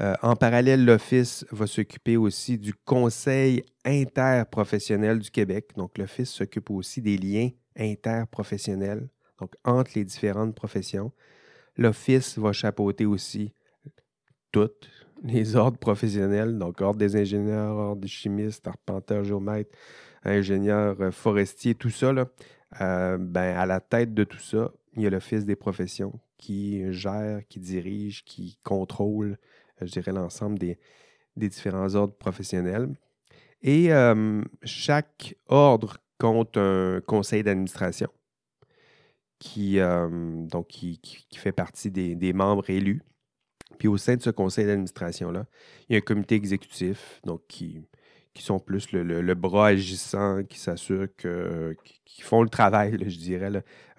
[0.00, 5.70] Euh, en parallèle, l'Office va s'occuper aussi du Conseil interprofessionnel du Québec.
[5.76, 11.12] Donc, l'Office s'occupe aussi des liens interprofessionnels, donc entre les différentes professions.
[11.76, 13.52] L'Office va chapeauter aussi
[14.50, 14.88] toutes
[15.22, 19.76] les ordres professionnels, donc ordre des ingénieurs, ordre des chimistes, arpenteurs, géomètres,
[20.24, 22.12] ingénieurs euh, forestiers, tout ça.
[22.80, 26.92] Euh, ben, à la tête de tout ça, il y a l'Office des professions qui
[26.92, 29.38] gère, qui dirige, qui contrôle
[29.86, 30.78] je dirais, l'ensemble des,
[31.36, 32.88] différents ordres professionnels.
[33.62, 38.08] Et euh, chaque ordre compte un conseil d'administration
[39.42, 40.08] qui, euh,
[40.46, 41.00] donc qui,
[41.34, 43.02] fait partie des, membres élus.
[43.76, 45.46] Puis au sein de ce conseil d'administration-là,
[45.88, 47.84] il y a un comité exécutif, donc qui,
[48.34, 53.50] qui sont plus le, bras agissant, qui s'assurent que, qui font le travail, je dirais,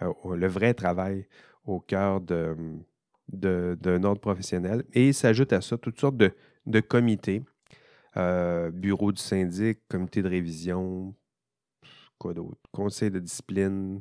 [0.01, 1.27] euh, le vrai travail
[1.65, 2.55] au cœur de,
[3.27, 4.85] d'un ordre professionnel.
[4.93, 7.43] Et s'ajoute à ça toutes sortes de, comités,
[8.15, 11.13] euh, bureau du syndic, comité de révision,
[12.17, 13.99] quoi d'autre, conseil de discipline,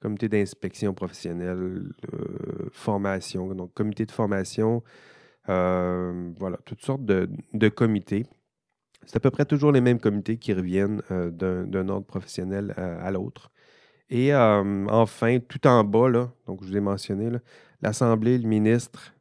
[0.00, 4.82] comité d'inspection professionnelle, euh, formation, donc comité de formation,
[5.48, 8.26] euh, voilà, toutes sortes de, comités.
[9.06, 13.52] C'est à peu près toujours les mêmes comités qui reviennent d'un ordre professionnel à l'autre.
[14.10, 17.30] Et enfin, tout en bas, là, donc je vous ai mentionné,
[17.82, 19.14] l'Assemblée, le ministre,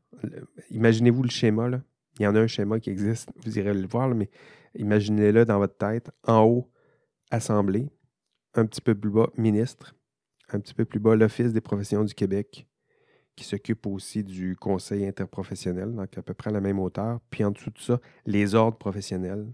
[0.72, 1.70] imaginez-vous le schéma.
[1.70, 1.82] Là.
[2.20, 4.30] Il y en a un schéma qui existe, vous irez le voir, mais
[4.76, 6.10] imaginez-le dans votre tête.
[6.24, 6.72] En haut,
[7.32, 7.90] Assemblée,
[8.54, 9.96] un petit peu plus bas, ministre,
[10.50, 12.68] un petit peu plus bas, l'Office des professions du Québec,
[13.36, 17.20] qui s'occupe aussi du Conseil interprofessionnel, donc à peu près la même hauteur.
[17.30, 19.52] Puis en dessous de ça, les ordres professionnels,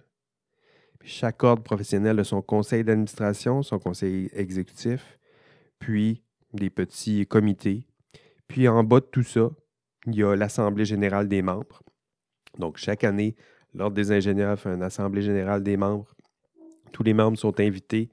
[1.03, 5.19] chaque ordre professionnel a son conseil d'administration, son conseil exécutif,
[5.79, 6.23] puis
[6.53, 7.87] des petits comités.
[8.47, 9.49] Puis en bas de tout ça,
[10.07, 11.81] il y a l'Assemblée générale des membres.
[12.59, 13.35] Donc chaque année,
[13.73, 16.13] l'Ordre des ingénieurs fait une Assemblée générale des membres.
[16.91, 18.11] Tous les membres sont invités.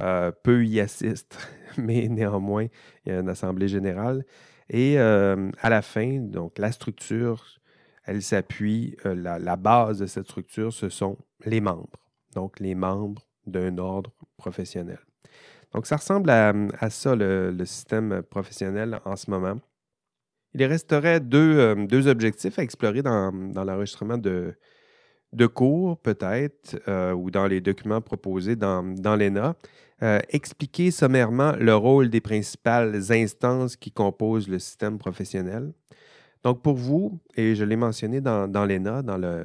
[0.00, 1.38] Euh, peu y assistent,
[1.76, 2.66] mais néanmoins,
[3.04, 4.24] il y a une Assemblée générale.
[4.70, 7.44] Et euh, à la fin, donc la structure,
[8.04, 11.98] elle s'appuie, euh, la, base de cette structure, ce sont les membres.
[12.34, 14.98] Donc les membres d'un ordre professionnel.
[15.74, 19.60] Donc, ça ressemble à, ça, le, système professionnel en ce moment.
[20.54, 24.54] Il resterait deux, euh, objectifs à explorer dans, l'enregistrement de,
[25.46, 28.82] cours, peut-être, euh, ou dans les documents proposés dans,
[29.16, 29.56] l'ENA.
[30.02, 35.72] Euh, expliquer sommairement le rôle des principales instances qui composent le système professionnel.
[36.44, 39.44] Donc, pour vous, et je l'ai mentionné dans, l'ENA, dans,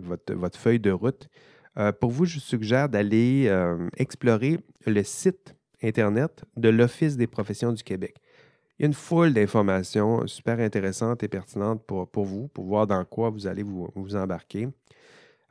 [0.00, 1.28] votre, feuille de route,
[1.76, 3.52] euh, pour vous, je suggère d'aller
[3.98, 8.16] explorer le site Internet de l'Office des professions du Québec.
[8.78, 13.04] Il y a une foule d'informations super intéressantes et pertinentes pour, vous, pour voir dans
[13.04, 14.68] quoi vous allez vous, embarquer.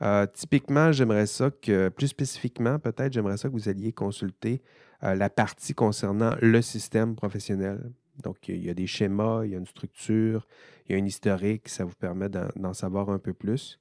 [0.03, 4.61] Euh, typiquement, j'aimerais ça que, plus spécifiquement, peut-être, j'aimerais ça que vous alliez consulter
[5.01, 7.91] la partie concernant le système professionnel.
[8.21, 10.47] Donc, il y a des schémas, il y a une structure,
[10.87, 13.79] il y a un historique, ça vous permet d'en savoir un peu plus.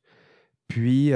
[0.67, 1.13] Puis,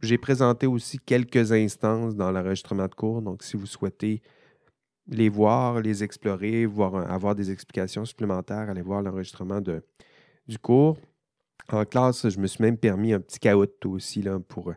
[0.00, 3.20] j'ai présenté aussi quelques instances dans l'enregistrement de cours.
[3.22, 4.22] Donc, si vous souhaitez
[5.08, 10.98] les voir, les explorer, voir, avoir des explications supplémentaires, allez voir l'enregistrement du cours.
[11.68, 14.72] En classe, je me suis même permis un petit caout aussi là, pour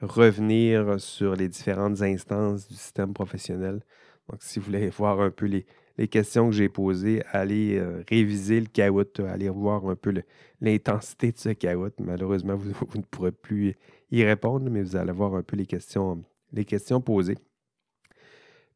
[0.00, 3.80] revenir sur les différentes instances du système professionnel.
[4.28, 5.66] Donc, si vous voulez voir un peu les,
[5.96, 10.12] les questions que j'ai posées, allez réviser le caout, allez revoir un peu
[10.60, 11.92] l'intensité de ce caout.
[12.00, 13.76] Malheureusement, vous, ne pourrez plus
[14.10, 17.38] y répondre, mais vous allez voir un peu les questions, les questions posées.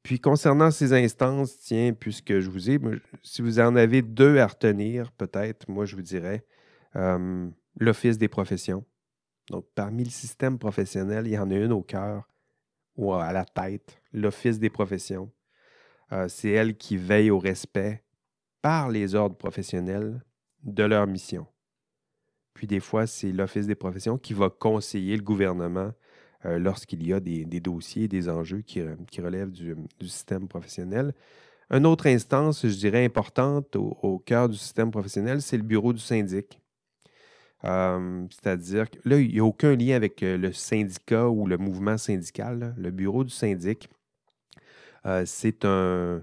[0.02, 2.78] Puis concernant ces instances, tiens, puisque je vous ai,
[3.22, 6.44] si vous en avez deux à retenir, peut-être, moi je vous dirais
[6.94, 8.84] l'Office des professions.
[9.50, 12.28] Donc, parmi le système professionnel, il y en a une au cœur
[12.96, 15.30] ou à la tête, l'Office des professions.
[16.26, 18.02] c'est elle qui veille au respect
[18.60, 20.20] par les ordres professionnels
[20.64, 21.46] de leur mission.
[22.54, 25.92] Puis des fois, c'est l'Office des professions qui va conseiller le gouvernement
[26.44, 28.82] euh, lorsqu'il y a des, dossiers, des enjeux qui,
[29.20, 31.14] relèvent du, système professionnel.
[31.70, 36.00] Une autre instance, je dirais, importante au, cœur du système professionnel, c'est le bureau du
[36.00, 36.60] syndic.
[37.64, 41.58] Euh, c'est-à-dire que là, il n'y a aucun lien avec euh, le syndicat ou le
[41.58, 42.74] mouvement syndical.
[42.76, 43.88] Le bureau du syndic,
[45.24, 46.22] c'est un,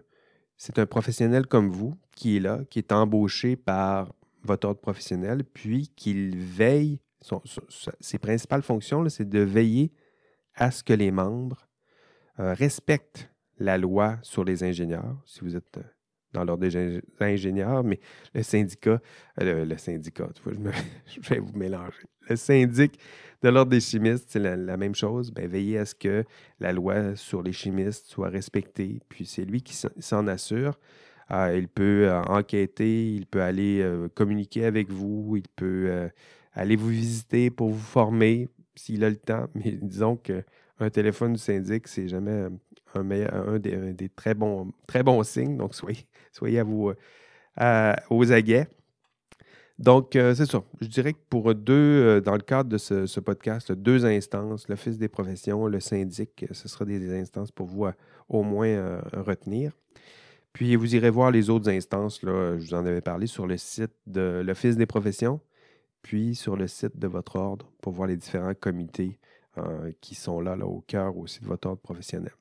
[0.89, 6.38] professionnel comme vous qui est là, qui est embauché par votre ordre professionnel, puis qu'il
[6.38, 7.00] veille,
[8.00, 9.91] ses principales fonctions, c'est de veiller
[10.54, 11.67] à ce que les membres
[12.39, 15.84] euh, respectent la loi sur les ingénieurs, si vous êtes euh,
[16.36, 18.00] dans l'ordre des ingénieurs, mais
[18.34, 19.02] le syndicat,
[19.41, 22.06] euh, le, syndicat, je, vais vous mélanger.
[22.30, 23.00] Le syndic
[23.41, 25.32] de l'ordre des chimistes, c'est la, même chose.
[25.32, 26.24] Ben, veillez à ce que
[26.60, 30.80] la loi sur les chimistes soit respectée, puis c'est lui qui s'en assure.
[31.32, 36.10] il peut enquêter, il peut aller communiquer avec vous, il peut
[36.54, 39.48] aller vous visiter pour vous former s'il a le temps.
[39.56, 42.48] Mais disons qu'un téléphone du syndic, c'est jamais
[42.95, 45.58] un, des, très, bons, très bons signes.
[45.58, 46.91] Donc, soyez, soyez à vous,
[48.10, 48.67] aux aguets.
[49.77, 50.63] Donc, euh, c'est ça.
[50.79, 54.97] Je dirais que pour deux, euh, dans le cadre de ce, podcast, deux instances, l'Office
[54.97, 57.86] des professions, le syndic, ce sera des, instances pour vous
[58.29, 59.73] au moins euh, retenir.
[60.53, 63.58] Puis, vous irez voir les autres instances, là, je vous en avais parlé, sur le
[63.58, 65.41] site de l'Office des professions
[66.05, 69.17] puis sur le site de votre ordre pour voir les différents comités
[69.58, 72.31] euh, qui sont là, là, au cœur aussi de votre ordre professionnel.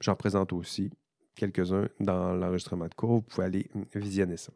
[0.00, 0.90] J'en présente aussi
[1.34, 3.10] quelques-uns dans l'enregistrement de cours.
[3.10, 4.52] Vous pouvez aller visionner ça.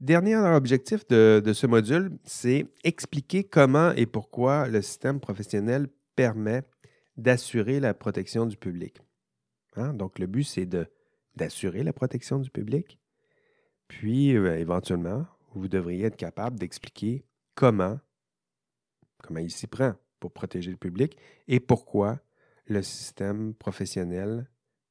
[0.00, 6.62] Dernier objectif de, ce module, c'est expliquer comment et pourquoi le système professionnel permet
[7.16, 8.98] d'assurer la protection du public.
[9.76, 9.94] Hein?
[9.94, 10.68] Donc, le but, c'est
[11.34, 12.98] d'assurer la protection du public.
[13.88, 17.98] Puis, euh, éventuellement, vous devriez être capable d'expliquer comment,
[19.22, 21.16] comment il s'y prend pour protéger le public
[21.48, 22.18] et pourquoi
[22.66, 24.48] le système professionnel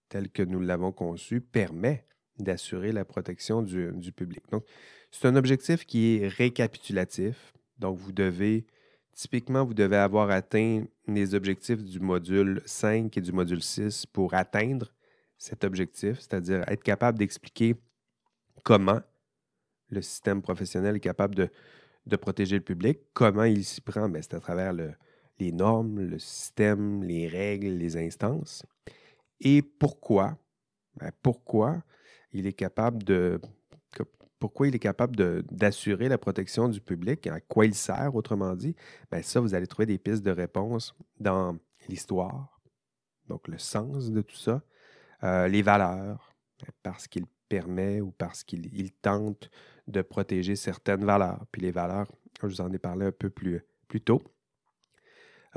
[0.10, 2.06] tel que nous l'avons conçu permet
[2.38, 4.44] d'assurer la protection du, public.
[4.52, 4.66] Donc,
[5.12, 7.54] c'est un objectif qui est récapitulatif.
[7.80, 8.66] Donc, vous devez,
[9.14, 14.34] typiquement, vous devez avoir atteint les objectifs du module 5 et du module 6 pour
[14.34, 14.94] atteindre
[15.38, 17.76] cet objectif, c'est-à-dire être capable d'expliquer
[18.64, 19.02] comment
[19.90, 21.50] le système professionnel est capable de,
[22.06, 23.00] de protéger le public.
[23.14, 24.10] Comment il s'y prend?
[24.10, 24.74] Ben, c'est à travers
[25.40, 28.66] les normes, le système, les règles, les instances.
[29.40, 30.38] Et pourquoi?
[30.98, 31.84] Ben, pourquoi
[32.32, 33.40] il est capable de
[34.38, 38.76] pourquoi il est capable d'assurer la protection du public, à quoi il sert, autrement dit,
[39.12, 42.62] bien, ça, vous allez trouver des pistes de réponse dans l'histoire,
[43.28, 44.62] donc le sens de tout ça,
[45.24, 49.50] euh, les valeurs, ben, parce qu'il permet ou parce qu'il tente
[49.88, 51.46] de protéger certaines valeurs.
[51.52, 54.22] Puis les valeurs, je vous en ai parlé un peu plus, plus tôt.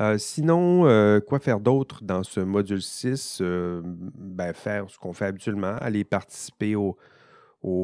[0.01, 3.39] Euh, sinon, euh, quoi faire d'autre dans ce module 6?
[3.41, 6.97] Euh, ben, faire ce qu'on fait habituellement, aller participer au,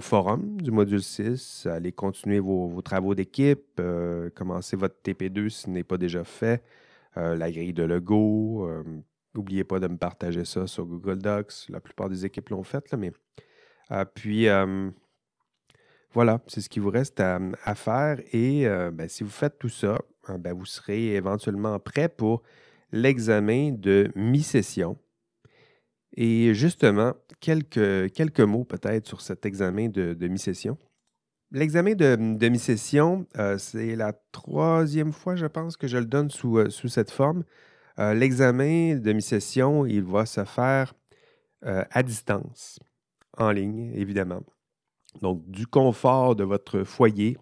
[0.00, 3.80] forum du module 6, aller continuer vos, travaux d'équipe,
[4.34, 6.62] commencer votre TP2 si ce n'est pas déjà fait,
[7.16, 8.70] la grille de logo.
[9.34, 11.66] N'oubliez pas de me partager ça sur Google Docs.
[11.68, 13.12] La plupart des équipes l'ont fait, là, mais
[14.14, 14.46] puis
[16.12, 18.20] voilà, c'est ce qui vous reste à, faire.
[18.32, 19.98] Et ben, si vous faites tout ça,
[20.30, 22.42] hein, ben, vous serez éventuellement prêt pour
[22.92, 24.98] l'examen de mi-session.
[26.16, 30.78] Et justement, quelques, quelques mots peut-être sur cet examen de, mi-session.
[31.50, 36.58] L'examen de, mi-session, euh, c'est la troisième fois, je pense, que je le donne sous,
[36.58, 37.44] euh, sous cette forme.
[37.96, 40.94] L'examen de mi-session, il va se faire
[41.62, 42.80] à distance,
[43.38, 44.42] en ligne, évidemment.
[45.20, 47.38] Donc, du confort de votre foyer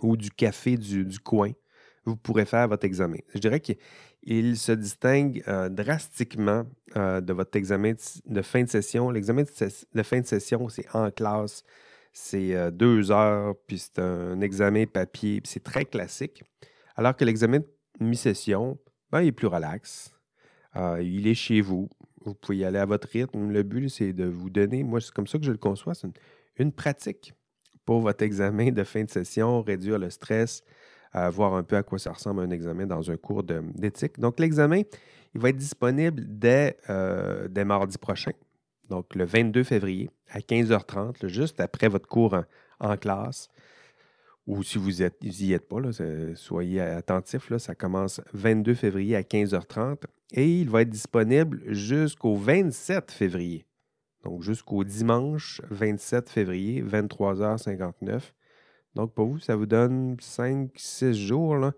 [0.00, 1.52] ou du café du, coin,
[2.04, 3.18] vous pourrez faire votre examen.
[3.34, 6.64] Je dirais qu'il se distingue euh, drastiquement
[6.96, 7.92] euh, de votre examen
[8.26, 9.10] de, fin de session.
[9.10, 11.62] L'examen de, fin de session, c'est en classe,
[12.12, 16.42] c'est euh, deux heures, puis c'est un examen papier, c'est très classique.
[16.96, 17.66] Alors que l'examen de
[18.00, 18.78] mi-session,
[19.10, 20.14] ben, il est plus relax.
[21.00, 21.88] il est chez vous.
[22.24, 23.50] Vous pouvez y aller à votre rythme.
[23.50, 26.08] Le but, c'est de vous donner, moi, c'est comme ça que je le conçois, c'est
[26.58, 27.32] une, pratique
[27.86, 30.62] pour votre examen de fin de session, réduire le stress,
[31.12, 34.18] voir un peu à quoi ça ressemble un examen dans un cours d'éthique.
[34.18, 34.82] Donc, l'examen,
[35.34, 38.32] il va être disponible dès, euh, dès mardi prochain,
[38.88, 42.36] donc le 22 février à 15h30, juste après votre cours
[42.80, 43.48] en, classe.
[44.46, 45.76] Ou si vous n'y êtes pas,
[46.34, 50.02] soyez attentifs, ça commence 22 février à 15h30
[50.32, 53.66] et il va être disponible jusqu'au 27 février.
[54.24, 58.32] Donc jusqu'au dimanche 27 février, 23h59.
[58.94, 61.72] Donc pour vous, ça vous donne 5-6 jours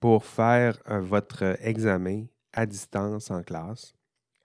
[0.00, 3.94] pour faire euh, votre examen à distance en classe.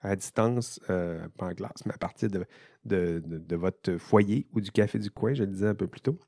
[0.00, 2.46] À distance, euh, pas en classe, mais à partir de,
[2.84, 6.18] de, votre foyer ou du café du coin, je le disais un peu plus tôt.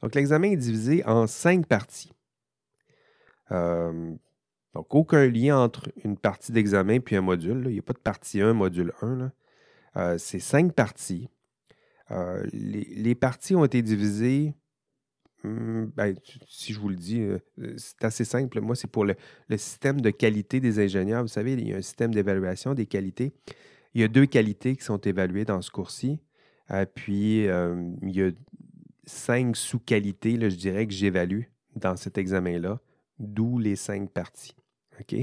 [0.00, 2.12] Donc, l'examen est divisé en cinq parties.
[3.50, 4.14] Euh,
[4.72, 7.64] donc, aucun lien entre une partie d'examen puis un module.
[7.66, 9.32] Il n'y a pas de partie 1, module 1.
[9.96, 11.28] Euh, c'est cinq parties.
[12.52, 14.54] les, parties ont été divisées
[15.44, 16.14] ben,
[16.46, 18.60] si je vous le dis, euh, euh, c'est assez simple.
[18.60, 19.16] Moi, c'est pour le,
[19.56, 21.22] système de qualité des ingénieurs.
[21.22, 23.32] Vous savez, il y a un système d'évaluation des qualités.
[23.94, 26.20] Il y a deux qualités qui sont évaluées dans ce cours-ci.
[26.70, 28.30] Euh, puis, il y a
[29.04, 32.80] cinq sous-qualités, je dirais, que j'évalue dans cet examen-là,
[33.18, 34.54] d'où les cinq parties.
[35.00, 35.16] OK?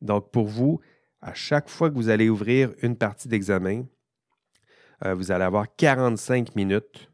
[0.00, 0.80] Donc, pour vous,
[1.20, 3.84] à chaque fois que vous allez ouvrir une partie d'examen,
[5.04, 7.11] vous allez avoir 45 minutes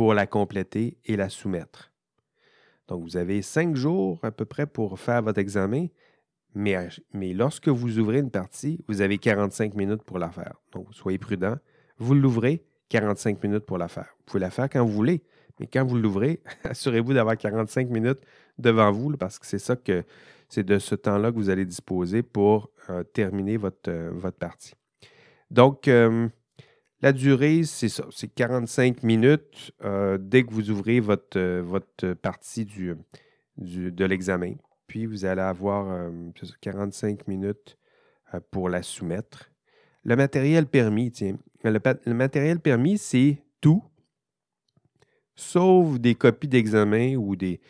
[0.00, 1.92] pour la compléter et la soumettre.
[2.88, 5.88] Donc, vous avez cinq jours à peu près pour faire votre examen,
[6.54, 10.54] mais, mais lorsque vous ouvrez une partie, vous avez 45 minutes pour la faire.
[10.72, 11.56] Donc, soyez prudent.
[11.98, 14.08] Vous l'ouvrez, 45 minutes pour la faire.
[14.20, 15.22] Vous pouvez la faire quand vous voulez,
[15.58, 18.20] mais quand vous l'ouvrez, assurez-vous d'avoir 45 minutes
[18.56, 20.02] devant vous, parce que c'est ça que
[20.48, 24.72] c'est de ce temps-là que vous allez disposer pour euh, terminer votre, euh, votre partie.
[25.50, 26.26] Donc, euh,
[27.02, 32.66] la durée, c'est ça, c'est 45 minutes euh, dès que vous ouvrez votre, euh, partie
[33.56, 34.54] de l'examen.
[34.86, 36.10] Puis vous allez avoir
[36.60, 37.78] 45 euh, minutes
[38.50, 39.50] pour la soumettre.
[40.04, 43.82] Le matériel permis, tiens, le matériel permis, c'est tout,
[45.34, 47.60] sauf des copies d'examen ou des,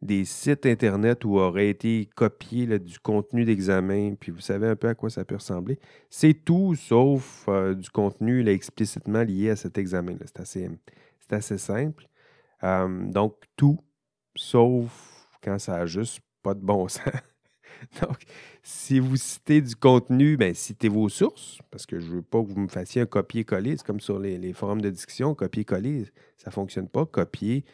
[0.00, 4.88] des sites Internet où aurait été copié du contenu d'examen, puis vous savez un peu
[4.88, 5.78] à quoi ça peut ressembler.
[6.08, 10.16] C'est tout sauf euh, du contenu explicitement lié à cet examen.
[10.24, 10.70] C'est assez,
[11.30, 12.06] assez, simple.
[12.62, 13.80] Euh, donc, tout
[14.36, 17.04] sauf quand ça n'a juste pas de bon sens.
[18.00, 18.18] donc,
[18.62, 22.40] si vous citez du contenu, ben, citez vos sources, parce que je ne veux pas
[22.42, 23.76] que vous me fassiez un copier-coller.
[23.76, 26.04] C'est comme sur les, les forums de discussion, copier-coller,
[26.36, 27.04] ça ne fonctionne pas.
[27.04, 27.64] Copier,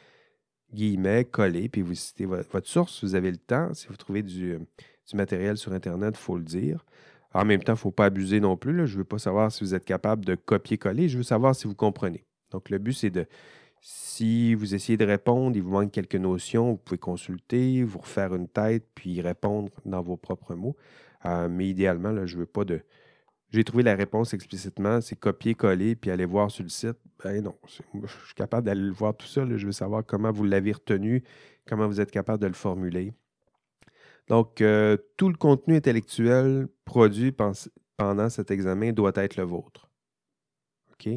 [0.74, 3.02] guillemets, coller, puis vous citez votre, source.
[3.02, 3.72] Vous avez le temps.
[3.74, 4.58] Si vous trouvez du,
[5.14, 6.84] matériel sur Internet, il faut le dire.
[7.32, 8.86] En même temps, il ne faut pas abuser non plus.
[8.86, 11.08] Je ne veux pas savoir si vous êtes capable de copier-coller.
[11.08, 12.24] Je veux savoir si vous comprenez.
[12.50, 13.26] Donc, le but, c'est de,
[13.80, 18.34] si vous essayez de répondre, il vous manque quelques notions, vous pouvez consulter, vous refaire
[18.34, 20.76] une tête, puis répondre dans vos propres mots.
[21.26, 22.80] Euh, mais idéalement, je ne veux pas de,
[23.50, 26.96] j'ai trouvé la réponse explicitement, c'est copier-coller puis aller voir sur le site.
[27.22, 29.56] Ben non, je suis capable d'aller le voir tout seul.
[29.56, 31.22] Je veux savoir comment vous l'avez retenu,
[31.66, 33.12] comment vous êtes capable de le formuler.
[34.28, 39.90] Donc, euh, tout le contenu intellectuel produit pendant cet examen doit être le vôtre.
[40.92, 41.08] OK?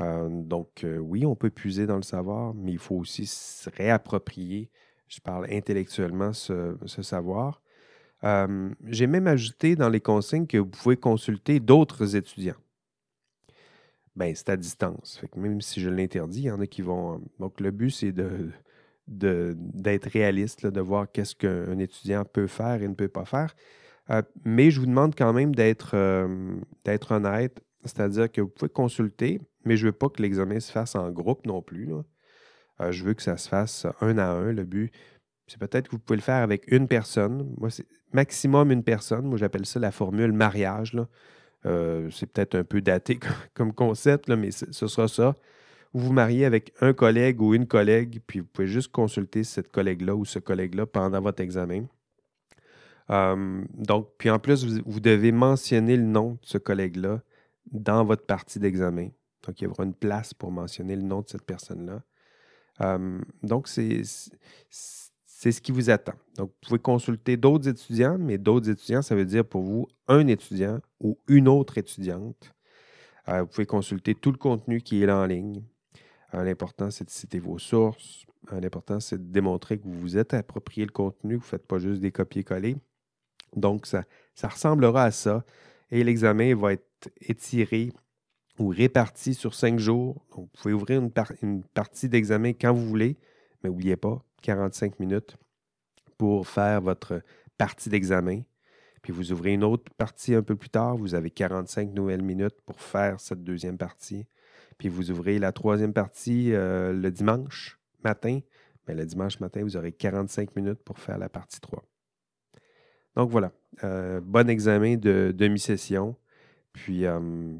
[0.00, 3.68] Euh, donc, euh, oui, on peut puiser dans le savoir, mais il faut aussi se
[3.70, 4.70] réapproprier,
[5.08, 7.60] je parle intellectuellement, ce savoir.
[8.24, 12.56] Euh, j'ai même ajouté dans les consignes que vous pouvez consulter d'autres étudiants.
[14.14, 15.20] Ben, c'est à distance.
[15.36, 17.20] même si je l'interdis, il y en a qui vont.
[17.38, 18.14] Donc, le but, c'est
[19.06, 23.54] d'être réaliste, de voir qu'est-ce qu'un étudiant peut faire et ne peut pas faire.
[24.10, 26.56] Euh, mais je vous demande quand même d'être, euh,
[27.10, 30.94] honnête, c'est-à-dire que vous pouvez consulter, mais je ne veux pas que l'examen se fasse
[30.94, 31.90] en groupe non plus.
[32.90, 34.52] je veux que ça se fasse un à un.
[34.52, 34.92] Le but,
[35.46, 37.54] c'est peut-être que vous pouvez le faire avec une personne.
[37.58, 39.26] Moi, c'est maximum une personne.
[39.26, 40.96] Moi, j'appelle ça la formule mariage.
[41.64, 43.18] Euh, c'est peut-être un peu daté
[43.54, 45.36] comme concept, mais ce sera ça.
[45.92, 49.70] Vous vous mariez avec un collègue ou une collègue, puis vous pouvez juste consulter cette
[49.70, 51.86] collègue-là ou ce collègue-là pendant votre examen.
[53.10, 57.22] Euh, donc, puis en plus, vous, devez mentionner le nom de ce collègue-là
[57.70, 59.08] dans votre partie d'examen.
[59.46, 62.02] Donc, il y aura une place pour mentionner le nom de cette personne-là.
[62.82, 64.02] Euh, donc, c'est
[65.38, 66.14] c'est ce qui vous attend.
[66.38, 70.26] Donc, vous pouvez consulter d'autres étudiants, mais d'autres étudiants, ça veut dire pour vous un
[70.28, 72.54] étudiant ou une autre étudiante.
[73.28, 75.62] Euh, vous pouvez consulter tout le contenu qui est là en ligne.
[76.32, 78.24] Euh, l'important, c'est de citer vos sources.
[78.50, 81.66] Euh, l'important, c'est de démontrer que vous vous êtes approprié le contenu, vous ne faites
[81.66, 82.76] pas juste des copier-coller.
[83.54, 85.44] Donc, ça, ça ressemblera à ça.
[85.90, 87.92] et l'examen va être étiré
[88.58, 90.24] ou réparti sur cinq jours.
[90.34, 91.12] Donc, vous pouvez ouvrir une,
[91.42, 93.18] une partie d'examen quand vous voulez,
[93.62, 95.36] mais n'oubliez pas, 45 minutes
[96.18, 97.20] pour faire votre
[97.58, 98.42] partie d'examen.
[99.02, 102.60] Puis vous ouvrez une autre partie un peu plus tard, vous avez 45 nouvelles minutes
[102.64, 104.24] pour faire cette deuxième partie.
[104.78, 108.38] Puis vous ouvrez la troisième partie euh, le dimanche matin.
[108.86, 111.82] Mais le dimanche matin, vous aurez 45 minutes pour faire la partie 3.
[113.16, 113.50] Donc voilà,
[113.82, 116.14] euh, bon examen de demi-session.
[116.72, 117.52] Puis euh,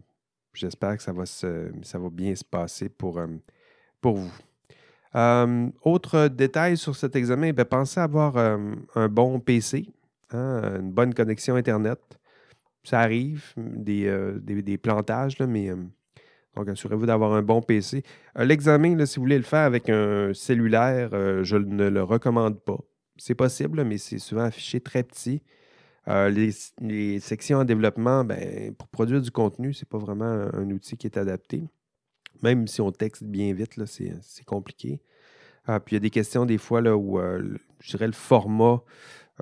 [0.52, 3.20] j'espère que ça va, ça va bien se passer pour,
[4.00, 4.32] pour vous.
[5.82, 9.86] Autre détail sur cet examen, bien, pensez avoir un bon PC,
[10.30, 11.98] hein, une bonne connexion Internet.
[12.84, 14.08] Ça arrive, des,
[14.42, 15.72] des, plantages, mais
[16.56, 18.02] donc, assurez-vous d'avoir un bon PC.
[18.38, 22.58] Euh, l'examen, si vous voulez le faire avec un cellulaire, euh, je ne le recommande
[22.60, 22.78] pas.
[23.18, 25.42] C'est possible, mais c'est souvent affiché très petit.
[26.08, 30.70] Euh, les, sections en développement, ben, pour produire du contenu, ce n'est pas vraiment un,
[30.70, 31.62] outil qui est adapté.
[32.42, 35.00] Même si on texte bien vite, c'est compliqué.
[35.66, 37.18] puis il y a des questions des fois là, où
[37.80, 38.82] je dirais le format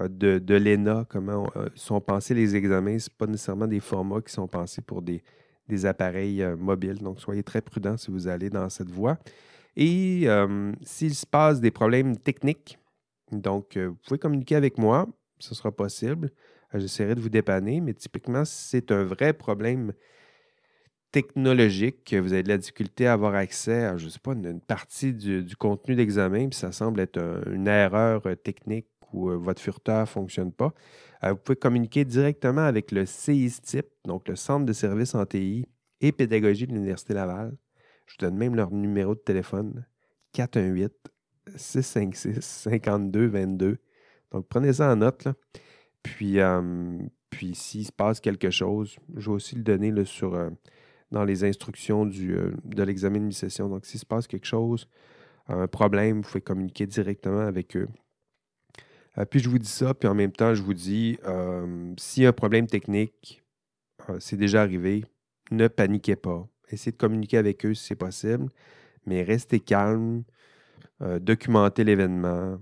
[0.01, 4.49] de, de l'ENA, comment sont pensés les examens, ce pas nécessairement des formats qui sont
[4.49, 5.23] pensés pour des,
[5.69, 6.99] des appareils euh, mobiles.
[6.99, 9.19] Donc, soyez très prudents si vous allez dans cette voie.
[9.77, 12.79] Et euh, s'il se passe des problèmes techniques,
[13.33, 16.31] donc, euh, vous pouvez communiquer avec moi, ce sera possible.
[16.73, 19.93] J'essaierai de vous dépanner, mais typiquement, si c'est un vrai problème
[21.15, 24.61] technologique, que vous avez de la difficulté à avoir accès à, je sais pas, une,
[24.61, 30.07] partie du, contenu d'examen, puis ça semble être une erreur technique ou votre furteur ne
[30.07, 30.75] fonctionne pas,
[31.23, 35.69] euh, vous pouvez communiquer directement avec le CISTIP, donc le Centre de services en TI
[36.01, 37.57] et pédagogie de l'Université Laval.
[38.07, 39.87] Je vous donne même leur numéro de téléphone
[40.33, 40.93] 418
[41.55, 43.79] 656 5222.
[44.33, 45.29] Donc prenez ça en note.
[46.03, 46.99] Puis, euh,
[47.31, 50.51] puis s'il se passe quelque chose, je vais aussi le donner sur, euh,
[51.11, 53.69] dans les instructions du, de l'examen de mi-session.
[53.69, 54.89] Donc s'il se passe quelque chose,
[55.49, 57.89] un problème, vous pouvez communiquer directement avec eux.
[59.19, 62.25] Euh, puis je vous dis ça, puis en même temps, je vous dis, euh, s'il
[62.25, 63.43] y a un problème technique,
[64.09, 65.05] euh, c'est déjà arrivé,
[65.51, 66.47] ne paniquez pas.
[66.69, 68.49] Essayez de communiquer avec eux si c'est possible,
[69.07, 70.25] mais restez calme,
[71.21, 72.59] documentez l'événement,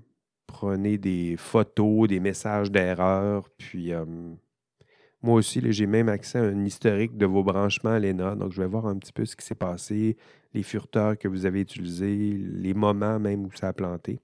[0.48, 3.92] prenez des photos, des messages d'erreur, puis
[5.22, 8.60] moi aussi, j'ai même accès à un historique de vos branchements à l'ENA, donc je
[8.60, 10.16] vais voir un petit peu ce qui s'est passé,
[10.54, 14.18] les furteurs que vous avez utilisés, les moments même où ça a planté.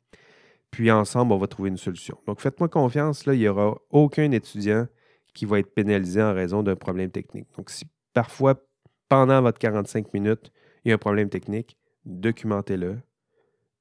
[0.70, 2.18] Puis ensemble, on va trouver une solution.
[2.26, 4.86] Donc faites-moi confiance, là, il n'y aura aucun étudiant
[5.34, 7.46] qui va être pénalisé en raison d'un problème technique.
[7.56, 8.60] Donc si parfois,
[9.08, 10.52] pendant votre 45 minutes,
[10.84, 12.98] il y a un problème technique, documentez-le.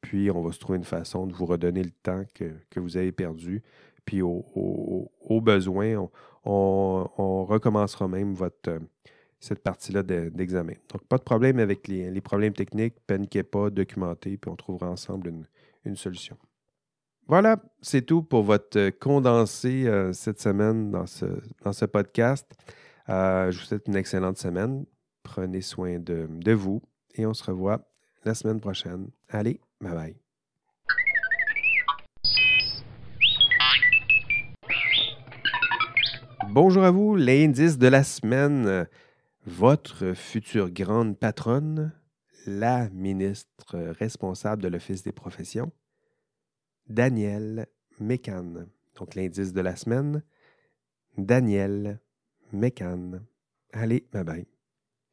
[0.01, 3.11] Puis on va se trouver une façon de vous redonner le temps que, vous avez
[3.11, 3.63] perdu.
[4.07, 6.09] Puis au, besoin,
[6.43, 8.79] on, recommencera même votre,
[9.39, 10.73] cette partie-là d'examen.
[10.91, 15.31] Donc, pas de problème avec les, problèmes techniques, paniquez pas, documentez, puis on trouvera ensemble
[15.85, 16.37] une solution.
[17.27, 22.49] Voilà, c'est tout pour votre condensé euh, cette semaine dans ce, podcast.
[23.09, 24.85] Euh, je vous souhaite une excellente semaine.
[25.23, 26.81] Prenez soin de vous
[27.15, 27.81] et on se revoit
[28.23, 29.09] la semaine prochaine.
[29.27, 30.26] Allez, bye bye.
[36.49, 38.87] Bonjour à vous, l'indice de la semaine.
[39.45, 41.91] Votre future grande patronne,
[42.45, 45.71] la ministre responsable de l'Office des professions,
[46.87, 47.67] Daniel
[47.99, 48.65] Mécan.
[48.95, 50.23] Donc l'indice de la semaine,
[51.17, 51.99] Daniel
[52.53, 53.19] Mécan.
[53.73, 54.56] Allez, bye bye.